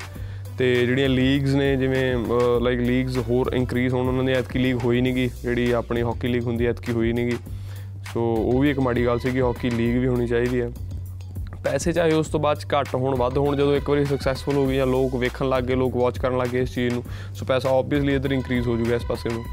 ਤੇ 0.59 0.75
ਜਿਹੜੀਆਂ 0.87 1.09
ਲੀਗਸ 1.09 1.55
ਨੇ, 1.55 1.75
ਜਿਵੇਂ 1.77 2.15
ਲਾਈਕ 2.63 2.81
ਲੀਗਸ 2.81 3.17
ਹੋਰ 3.29 3.51
ਇਨਕਰੀਜ਼ 3.55 3.95
ਹੋਣ, 3.95 4.09
ਉਹਨਾਂ 4.09 4.25
ਦੀ 4.25 4.33
ਐਤਕੀ 4.33 4.59
ਲੀਗ 4.59 4.77
ਹੋਈ 4.85 5.01
ਨਹੀਂਗੀ 5.01 5.29
ਜਿਹੜੀ 5.43 5.71
ਆਪਣੀ 5.73 6.03
ਹਾਕੀ 6.03 6.29
ਲੀਗ 6.29 6.45
ਹੁੰਦੀ 6.45 6.67
ਐ 6.67 6.71
ਐਤਕੀ 6.71 6.93
ਹੋਈ 6.93 7.13
ਨਹੀਂਗੀ 7.13 7.37
ਸੋ 8.13 8.35
ਉਹ 8.35 8.61
ਵੀ 8.61 8.71
ਇੱਕ 8.71 8.81
ਮਾੜੀ 8.81 9.07
ਗੱਲ 9.07 9.19
ਸੀ 9.19 9.31
ਕਿ 9.31 9.41
ਹਾਕੀ 9.41 9.71
ਲੀਗ 9.71 9.97
ਵੀ 9.99 10.07
ਹੋਣੀ 10.07 10.27
ਚਾਹੀਦੀ 10.27 10.61
ਹੈ। 10.61 10.71
ਪੈਸੇ 11.65 11.93
ਚਾਹੇ 11.93 12.13
ਉਸ 12.15 12.29
ਤੋਂ 12.29 12.41
ਬਾਅਦ 12.41 12.59
'ਚ 12.59 12.67
ਘੱਟ 12.73 12.95
ਹੋਣ, 12.95 13.15
ਵੱਧ 13.17 13.39
ਹੋਣ, 13.39 13.57
ਜਦੋਂ 13.57 13.75
ਇੱਕ 13.77 13.89
ਵਾਰੀ 13.91 14.05
ਸਕਸੈਸਫੁਲ 14.05 14.55
ਹੋ 14.55 14.67
ਗਈ 14.67 14.77
ਜਾਂ 14.77 14.87
ਲੋਕ 14.87 15.15
ਵੇਖਣ 15.17 15.49
ਲੱਗ 15.49 15.65
ਗਏ, 15.65 15.75
ਲੋਕ 15.75 15.97
ਵਾਚ 15.97 16.19
ਕਰਨ 16.19 16.39
ਲੱਗ 16.39 16.49
ਗਏ 16.49 16.63
ਇਸ 16.63 16.75
ਚੀਜ਼ 16.75 16.95
ਨੂੰ। 16.95 17.03
ਸੋ 17.35 17.47
ਪੈਸਾ 17.47 17.71
ਆਬਵੀਅਸਲੀ 17.71 18.15
ਇਧਰ 18.15 18.33
ਇਨਕਰੀਜ਼ 18.33 18.69
ਹੋ 18.69 18.77
ਜਾਊਗਾ 18.77 18.97
ਇਸ 18.97 19.05
ਪਾਸੇ 19.05 19.31
ਨੂੰ। 19.31 19.45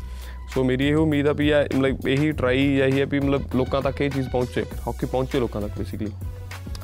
ਸੋ 0.53 0.63
ਮੇਰੀ 0.63 0.87
ਇਹ 0.87 0.95
ਉਮੀਦ 0.95 1.27
ਆ 1.27 1.33
ਵੀ 1.33 1.49
ਆ 1.49 1.63
ਮਤਲਬ 1.75 2.07
ਇਹੀ 2.07 2.31
ਟਰਾਈ 2.31 2.65
ਇਹੀ 2.77 2.99
ਹੈ 2.99 3.05
ਵੀ 3.05 3.19
ਮਤਲਬ 3.19 3.55
ਲੋਕਾਂ 3.55 3.81
ਤੱਕ 3.81 4.01
ਇਹ 4.01 4.09
ਚੀਜ਼ 4.09 4.29
ਪਹੁੰਚੇ 4.29 4.63
ਹਾਕੀ 4.87 5.05
ਪਹੁੰਚੇ 5.05 5.39
ਲੋਕਾਂ 5.39 5.61
ਤੱਕ 5.61 5.77
ਬੇਸਿਕਲੀ 5.77 6.11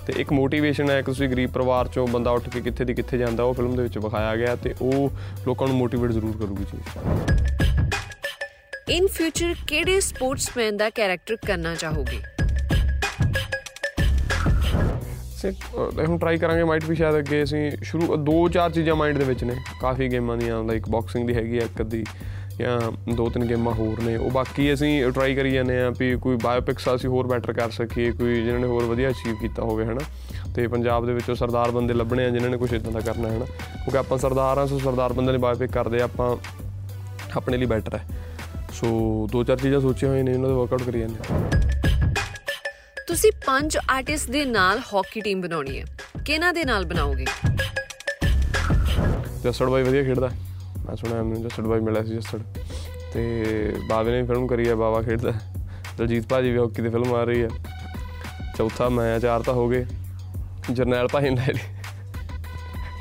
ਤੇ 0.07 0.13
ਇੱਕ 0.17 0.33
ਮੋਟੀਵੇਸ਼ਨ 0.33 0.89
ਹੈ 0.89 0.97
ਕਿ 0.97 1.05
ਤੁਸੀਂ 1.05 1.29
ਗਰੀਬ 1.29 1.51
ਪਰਿਵਾਰ 1.51 1.87
ਚੋਂ 1.87 2.07
ਬੰਦਾ 2.07 2.31
ਉੱਠ 2.31 2.49
ਕੇ 2.49 2.61
ਕਿੱਥੇ 2.61 2.85
ਦੀ 2.85 2.93
ਕਿੱਥੇ 2.93 3.17
ਜਾਂਦਾ 3.17 3.43
ਉਹ 3.43 3.53
ਫਿਲਮ 3.53 3.75
ਦੇ 3.75 3.83
ਵਿੱਚ 3.83 3.97
ਵਿਖਾਇਆ 3.97 4.35
ਗਿਆ 4.35 4.55
ਤੇ 4.55 4.75
ਉਹ 4.81 5.11
ਲੋਕਾਂ 5.47 5.67
ਨੂੰ 5.67 5.77
ਮੋਟੀਵੇਟ 5.77 6.11
ਜ਼ਰੂਰ 6.11 6.37
ਕਰੂਗੀ 6.37 6.63
ਚੀਜ਼ 6.63 6.95
ਇਨ 8.89 9.07
ਫਿਊਚਰ 9.07 9.55
ਕਿਹੜੇ 9.67 9.99
ਸਪੋਰਟਸਮੈਨ 9.99 10.77
ਦਾ 10.77 10.89
ਕੈਰੈਕਟਰ 10.89 11.35
ਕਰਨਾ 11.47 11.75
ਚਾਹੋਗੇ? 11.75 12.19
ਸੇ 15.37 15.51
ਹੁਣ 16.07 16.17
ਟਰਾਈ 16.17 16.37
ਕਰਾਂਗੇ 16.37 16.63
ਮਾਈਟ 16.63 16.85
ਵੀ 16.85 16.95
ਸ਼ਾਇਦ 16.95 17.17
ਅੱਗੇ 17.17 17.43
ਅਸੀਂ 17.43 17.71
ਸ਼ੁਰੂ 17.83 18.15
ਦੋ 18.15 18.47
ਚਾਰ 18.49 18.71
ਚੀਜ਼ਾਂ 18.71 18.95
ਮਾਈਂਡ 18.95 19.17
ਦੇ 19.17 19.23
ਵਿੱਚ 19.23 19.43
ਨੇ। 19.43 19.55
ਕਾਫੀ 19.81 20.07
ਗੇਮਾਂ 20.11 20.37
ਦੀਆਂ 20.37 20.63
ਲਾਈਕ 20.63 20.89
ਬਾਕਸਿੰਗ 20.89 21.27
ਦੀ 21.27 21.33
ਹੈਗੀ 21.33 21.57
ਆ 21.57 21.61
ਇੱਕ 21.61 21.81
ਅੱਧੀ। 21.81 22.03
ਜਾਂ 22.59 22.91
ਦੋ 23.15 23.29
ਤਿੰਨ 23.29 23.45
ਗੇਮਾਂ 23.45 23.73
ਹੋਰ 23.73 24.01
ਨੇ 24.03 24.15
ਉਹ 24.15 24.31
ਬਾਕੀ 24.31 24.73
ਅਸੀਂ 24.73 25.11
ਟਰਾਈ 25.11 25.35
ਕਰੀ 25.35 25.51
ਜਾਂਦੇ 25.51 25.81
ਆ 25.81 25.89
ਵੀ 25.89 26.15
ਕੋਈ 26.15 26.37
ਬਾਇਓਪਿਕਸ 26.43 26.89
ਅਸੀਂ 26.95 27.09
ਹੋਰ 27.09 27.27
ਬੈਟਰ 27.27 27.53
ਕਰ 27.53 27.69
ਸਕੀਏ 27.71 28.11
ਕੋਈ 28.11 28.35
ਜਿਨ੍ਹਾਂ 28.35 28.59
ਨੇ 28.59 28.67
ਹੋਰ 28.67 28.83
ਵਧੀਆ 28.83 29.09
ਅਚੀਵ 29.09 29.35
ਕੀਤਾ 29.35 29.63
ਹੋਵੇ 29.63 29.85
ਹਨਾ? 29.85 29.99
ਤੇ 30.55 30.67
ਪੰਜਾਬ 30.67 31.05
ਦੇ 31.05 31.13
ਵਿੱਚੋਂ 31.13 31.35
ਸਰਦਾਰ 31.35 31.71
ਬੰਦੇ 31.71 31.93
ਲੱਭਣੇ 31.93 32.25
ਆ 32.25 32.29
ਜਿਨ੍ਹਾਂ 32.29 32.51
ਨੇ 32.51 32.57
ਕੁਝ 32.57 32.73
ਇਦਾਂ 32.73 32.91
ਦਾ 32.91 32.99
ਕਰਨਾ 32.99 33.27
ਹੈ 33.29 33.35
ਹਨਾ? 33.35 33.45
ਕਿਉਂਕਿ 33.45 33.97
ਆਪਾਂ 33.97 34.17
ਸਰਦਾਰ 34.17 34.57
ਆ 34.57 34.65
ਸੋ 34.65 34.79
ਸਰਦਾਰ 34.79 35.13
ਬੰਦੇ 35.13 35.31
ਨੇ 35.31 35.37
ਬਾਇਓਪਿਕ 35.37 35.71
ਕਰਦੇ 35.71 36.01
ਆ, 36.01 36.03
ਆਪਾਂ 36.03 36.37
ਆਪਣੇ 37.35 37.57
ਲਈ 37.57 37.65
ਬੈਟਰ 37.65 37.95
ਹੈ। 37.95 38.07
ਸੋ 38.73 39.27
ਦੋ 39.31 39.43
ਚਾਰ 39.43 39.57
ਚੀਜ਼ਾਂ 39.57 39.81
ਸੋਚੀਆਂ 39.81 40.11
ਹੋਈਆਂ 40.11 40.23
ਨੇ 40.23 40.33
ਉਹਨਾਂ 40.33 40.49
ਦਾ 40.49 40.55
ਵਰਕਆਊਟ 40.55 40.83
ਕਰੀ 40.83 40.99
ਜਾਂਦੇ 40.99 41.33
ਆ 41.33 41.49
ਤੁਸੀਂ 43.07 43.31
ਪੰਜ 43.47 43.77
ਆਰਟਿਸਟ 43.77 44.31
ਦੇ 44.31 44.45
ਨਾਲ 44.45 44.79
ਹਾਕੀ 44.79 45.21
ਟੀਮ 45.21 45.41
ਬਣਾਉਣੀ 45.41 45.79
ਹੈ। 45.79 45.85
ਕਿਹਨਾਂ 46.25 46.53
ਦੇ 46.53 46.65
ਨਾਲ 46.65 46.85
ਬਣਾਓਗੇ? 46.85 47.25
ਜੱਸੜ 49.43 49.65
ਬਾਈ 49.65 49.83
ਵਧੀਆ 49.83 50.03
ਖੇਡਦਾ। 50.03 50.31
ਮੈਂ 50.87 50.95
ਸੁਣਿਆ 50.95 51.23
ਮੈਨੂੰ 51.23 51.41
ਜੱਸੜ 51.43 51.63
ਬਾਈ 51.63 51.79
ਮਿਲਿਆ 51.79 52.03
ਸੀ 52.03 52.13
ਜੱਸੜ। 52.13 52.39
ਤੇ 53.13 53.73
ਬਾਵੇ 53.89 54.11
ਨੇ 54.11 54.23
ਫਿਲਮ 54.23 54.47
ਕਰੀ 54.47 54.67
ਹੈ 54.69 54.75
ਬਾਵਾ 54.75 55.01
ਖੇਡਦਾ। 55.01 55.33
ਦਲਜੀਤ 55.97 56.27
ਭਾਜੀ 56.29 56.51
ਵੀ 56.51 56.57
ਹਾਕੀ 56.57 56.81
ਦੀ 56.81 56.89
ਫਿਲਮ 56.89 57.13
ਆ 57.15 57.23
ਰਹੀ 57.23 57.43
ਹੈ 57.43 57.47
ਚੌਥਾ 58.57 58.89
ਮੈਂ 58.89 59.15
ਆ, 59.15 59.19
ਚਾਰ 59.19 59.41
ਤਾਂ 59.41 59.53
ਹੋ 59.53 59.67
ਗਏ। 59.69 59.85
ਜਰਨੈਲ 60.71 61.07
ਭਾਜੀ 61.07 61.29
ਨੇ 61.29 61.53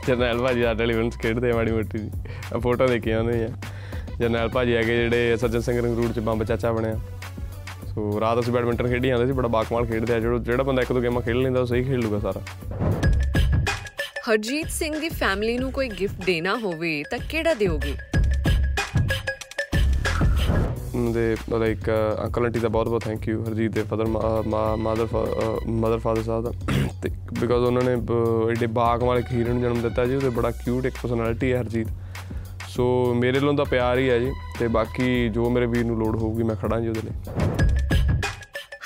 ਜਰਨੈਲ 0.06 0.38
ਭਾਜੀ 0.38 0.62
ਸਾਡੇ 0.62 0.82
ਵਾਲੀ 0.82 0.94
ਫਿਲਮ 0.94 1.10
'ਚ 1.10 1.16
ਖੇਡਦੇ 1.16 1.50
ਆ 1.50 1.54
ਮਾੜੀ 1.54 1.72
ਮੋਟੀ 1.72 1.98
ਜੀ। 1.98 2.10
ਆ 2.54 2.58
ਫੋਟੋ 2.58 2.86
ਦੇਖੀਆਂ 2.86 3.18
ਉਹਨੇ 3.20 3.44
ਆ 3.44 3.48
ਜਰਨੈਲ 4.18 4.48
ਭਾਜੀ 4.48 4.76
ਹੈਗੇ 4.76 4.96
ਜਿਹੜੇ 4.96 5.36
ਸੱਜਣ 5.36 5.60
ਸਿੰਘ 5.60 5.80
ਰੰਗਰੂਟ 5.82 6.12
'ਚ 6.12 6.20
ਬੰਬ 6.20 6.44
ਚਾਚਾ 6.44 6.72
ਬਣਿਆ। 6.72 6.98
ਸੋ 7.86 8.20
ਰਾਤ 8.20 8.40
ਅਸੀਂ 8.40 8.52
ਬੈਡਮਿੰਟਨ 8.52 8.88
ਖੇਡੀ 8.88 9.08
ਜਾਂਦੇ 9.08 9.26
ਸੀ 9.26 9.32
ਬੜਾ 9.32 9.48
ਬਾਕਮਾਲ 9.48 9.86
ਖੇਡਦੇ 9.86 10.14
ਆ। 10.14 10.18
ਜਿਹੜਾ 10.20 10.38
ਜਿਹੜਾ 10.38 10.62
ਬੰਦਾ 10.62 10.82
ਇੱਕ 10.82 10.92
ਦੋ 10.92 11.00
ਗੇਮਾਂ 11.00 11.22
ਖੇਡ 11.22 11.36
ਲੈਂਦਾ 11.36 11.60
ਉਹ 11.60 11.66
ਸਹੀ 11.66 11.84
ਖੇਡ 11.84 12.00
ਲੂਗਾ 12.00 12.18
ਸਾਰਾ। 12.20 12.85
ਹਰਜੀਤ 14.28 14.70
ਸਿੰਘ 14.72 14.98
ਦੀ 15.00 15.08
ਫੈਮਿਲੀ 15.08 15.56
ਨੂੰ 15.58 15.70
ਕੋਈ 15.72 15.88
ਗਿਫਟ 15.88 16.24
ਦੇਣਾ 16.26 16.54
ਹੋਵੇ 16.58 17.02
ਤਾਂ 17.10 17.18
ਕਿਹੜਾ 17.30 17.52
ਦਿਓਗੇ? 17.54 17.94
ਦੇ 21.12 21.36
ਲਾਈਕ 21.50 21.90
ਅੰਕਲ 22.24 22.44
ਆਂਟੀ 22.44 22.58
ਦਾ 22.60 22.68
ਬਹੁਤ 22.68 22.88
ਬਹੁਤ 22.88 23.04
ਥੈਂਕ 23.04 23.28
ਯੂ 23.28 23.42
ਹਰਜੀਤ 23.44 23.72
ਦੇ 23.72 23.82
ਫਾਦਰ 23.90 24.06
ਮਦਰ 24.06 25.06
ਮਦਰ 25.66 25.98
ਫਾਦਰ 25.98 26.22
ਸਾਹਿਬ 26.22 26.44
ਦਾ। 26.44 26.50
ਤੇ 27.02 27.10
ਬਿਕਾਜ਼ 27.40 27.64
ਉਹਨਾਂ 27.64 27.82
ਨੇ 27.82 27.92
ਐਡੇ 28.52 28.66
ਬਾਗ 28.80 29.02
ਵਾਲੇ 29.02 29.20
ਇੱਕ 29.20 29.32
ਹੀਰਨ 29.32 29.54
ਨੂੰ 29.54 29.62
ਜਨਮ 29.62 29.82
ਦਿੱਤਾ 29.82 30.04
ਜੀ 30.04 30.16
ਉਹਦੇ 30.16 30.28
ਬੜਾ 30.38 30.50
ਕਿਊਟ 30.64 30.86
ਇੱਕ 30.86 30.96
ਪਰਸਨੈਲਿਟੀ 31.02 31.52
ਹੈ 31.52 31.60
ਹਰਜੀਤ। 31.60 31.88
ਸੋ 32.68 33.14
ਮੇਰੇ 33.14 33.38
ਵੱਲੋਂ 33.38 33.54
ਤਾਂ 33.54 33.64
ਪਿਆਰ 33.64 33.98
ਹੀ 33.98 34.08
ਹੈ 34.10 34.18
ਜੀ 34.18 34.32
ਤੇ 34.58 34.68
ਬਾਕੀ 34.78 35.28
ਜੋ 35.28 35.50
ਮੇਰੇ 35.50 35.66
ਵੀਰ 35.66 35.84
ਨੂੰ 35.84 35.98
ਲੋੜ 35.98 36.16
ਹੋਊਗੀ 36.16 36.42
ਮੈਂ 36.42 36.56
ਖੜਾ 36.56 36.80
ਜੀ 36.80 36.88
ਉਹਦੇ 36.88 37.00
ਲਈ। 37.04 37.12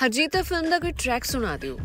ਹਰਜੀਤ 0.03 0.33
ਦਾ 0.33 0.41
ਫਿਲਮ 0.41 0.69
ਦਾ 0.69 0.79
ਕੋਈ 0.79 0.91
ਟਰੈਕ 1.03 1.23
ਸੁਣਾ 1.23 1.57
ਦਿਓ। 1.57 1.77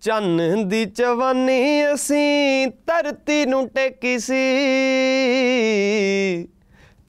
ਚੰਨ 0.00 0.68
ਦੀ 0.68 0.84
ਜਵਾਨੀ 0.84 1.94
ਅਸੀਂ 1.94 2.68
ਧਰਤੀ 2.86 3.46
ਨੂੰ 3.46 3.68
ਟੇਕੀ 3.68 4.18
ਸੀ। 4.18 4.44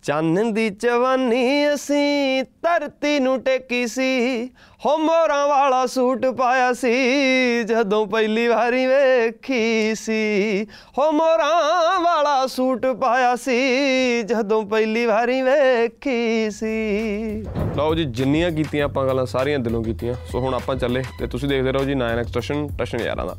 ਚੰਨ 0.03 0.53
ਦੀ 0.53 0.69
ਜਵਾਨੀ 0.69 1.73
ਅਸੀਂ 1.73 2.43
ਧਰਤੀ 2.43 3.19
ਨੂੰ 3.19 3.41
ਟੇਕੀ 3.41 3.87
ਸੀ 3.87 4.49
ਹੋ 4.85 4.97
ਮੋਰਾਂ 4.97 5.47
ਵਾਲਾ 5.47 5.85
ਸੂਟ 5.85 6.25
ਪਾਇਆ 6.25 6.73
ਸੀ, 6.73 7.63
ਜਦੋਂ 7.63 8.07
ਪਹਿਲੀ 8.07 8.47
ਵਾਰੀ 8.47 8.85
ਵੇਖੀ 8.85 9.95
ਸੀ। 9.95 10.67
ਹੋ 10.97 11.11
ਮੋਰਾਂ 11.11 11.99
ਵਾਲਾ 11.99 12.47
ਸੂਟ 12.47 12.85
ਪਾਇਆ 12.85 13.35
ਸੀ, 13.35 14.23
ਜਦੋਂ 14.23 14.63
ਪਹਿਲੀ 14.65 15.05
ਵਾਰੀ 15.05 15.41
ਵੇਖੀ 15.41 16.49
ਸੀ। 16.51 17.43
ਲਓ 17.77 17.95
ਜੀ, 17.95 18.05
ਜਿੰਨੀਆਂ 18.05 18.51
ਕੀਤੀਆਂ 18.51 18.85
ਆਪਾਂ 18.85 19.07
ਗੱਲਾਂ, 19.07 19.25
ਸਾਰੀਆਂ 19.25 19.59
ਦਿਲੋਂ 19.59 19.83
ਕੀਤੀਆਂ। 19.83 20.13
ਸੋ 20.31 20.39
ਹੁਣ 20.39 20.53
ਆਪਾਂ 20.53 20.75
ਚੱਲੇ 20.75 21.03
ਤੇ 21.19 21.27
ਤੁਸੀਂ 21.27 21.49
ਦੇਖਦੇ 21.49 21.71
ਰਹੋ 21.71 21.83
ਜੀ 21.83 21.93
9x 21.93 22.33
ਟਸ਼ਨ 22.33 22.67
ਟਸ਼ਨ 22.77 22.99
ਯਾਰਾਂ 22.99 23.25
ਦਾ। 23.25 23.37